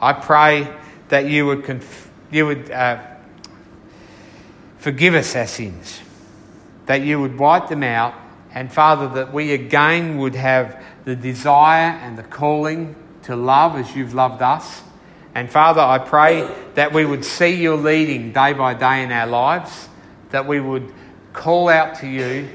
I 0.00 0.14
pray 0.14 0.74
that 1.10 1.26
you 1.26 1.44
would, 1.44 1.64
conf- 1.64 2.10
you 2.30 2.46
would 2.46 2.70
uh, 2.70 2.98
forgive 4.78 5.14
us 5.14 5.36
our 5.36 5.46
sins, 5.46 6.00
that 6.86 7.02
you 7.02 7.20
would 7.20 7.38
wipe 7.38 7.68
them 7.68 7.82
out, 7.82 8.14
and 8.54 8.72
Father, 8.72 9.06
that 9.16 9.34
we 9.34 9.52
again 9.52 10.16
would 10.16 10.34
have 10.34 10.82
the 11.04 11.14
desire 11.14 11.90
and 11.90 12.16
the 12.16 12.22
calling 12.22 12.96
to 13.24 13.36
love 13.36 13.76
as 13.76 13.94
you've 13.94 14.14
loved 14.14 14.40
us. 14.40 14.80
And 15.34 15.50
Father, 15.50 15.82
I 15.82 15.98
pray 15.98 16.50
that 16.72 16.94
we 16.94 17.04
would 17.04 17.26
see 17.26 17.50
your 17.50 17.76
leading 17.76 18.32
day 18.32 18.54
by 18.54 18.72
day 18.72 19.02
in 19.02 19.12
our 19.12 19.26
lives, 19.26 19.89
that 20.30 20.46
we 20.46 20.60
would 20.60 20.92
call 21.32 21.68
out 21.68 21.96
to 21.96 22.06
you, 22.06 22.48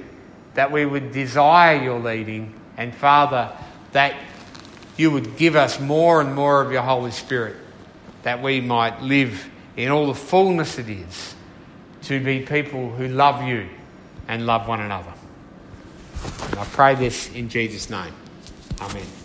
that 0.53 0.71
we 0.71 0.85
would 0.85 1.11
desire 1.11 1.81
your 1.81 1.99
leading, 1.99 2.53
and 2.77 2.93
Father, 2.93 3.51
that 3.91 4.15
you 4.97 5.11
would 5.11 5.37
give 5.37 5.55
us 5.55 5.79
more 5.79 6.21
and 6.21 6.33
more 6.33 6.61
of 6.61 6.71
your 6.71 6.81
Holy 6.81 7.11
Spirit, 7.11 7.55
that 8.23 8.41
we 8.41 8.61
might 8.61 9.01
live 9.01 9.49
in 9.75 9.89
all 9.89 10.07
the 10.07 10.15
fullness 10.15 10.79
it 10.79 10.89
is 10.89 11.35
to 12.03 12.23
be 12.23 12.39
people 12.41 12.91
who 12.91 13.07
love 13.07 13.43
you 13.43 13.67
and 14.27 14.45
love 14.45 14.67
one 14.67 14.79
another. 14.79 15.13
And 16.49 16.59
I 16.59 16.65
pray 16.65 16.95
this 16.95 17.31
in 17.33 17.49
Jesus' 17.49 17.89
name. 17.89 18.13
Amen. 18.81 19.24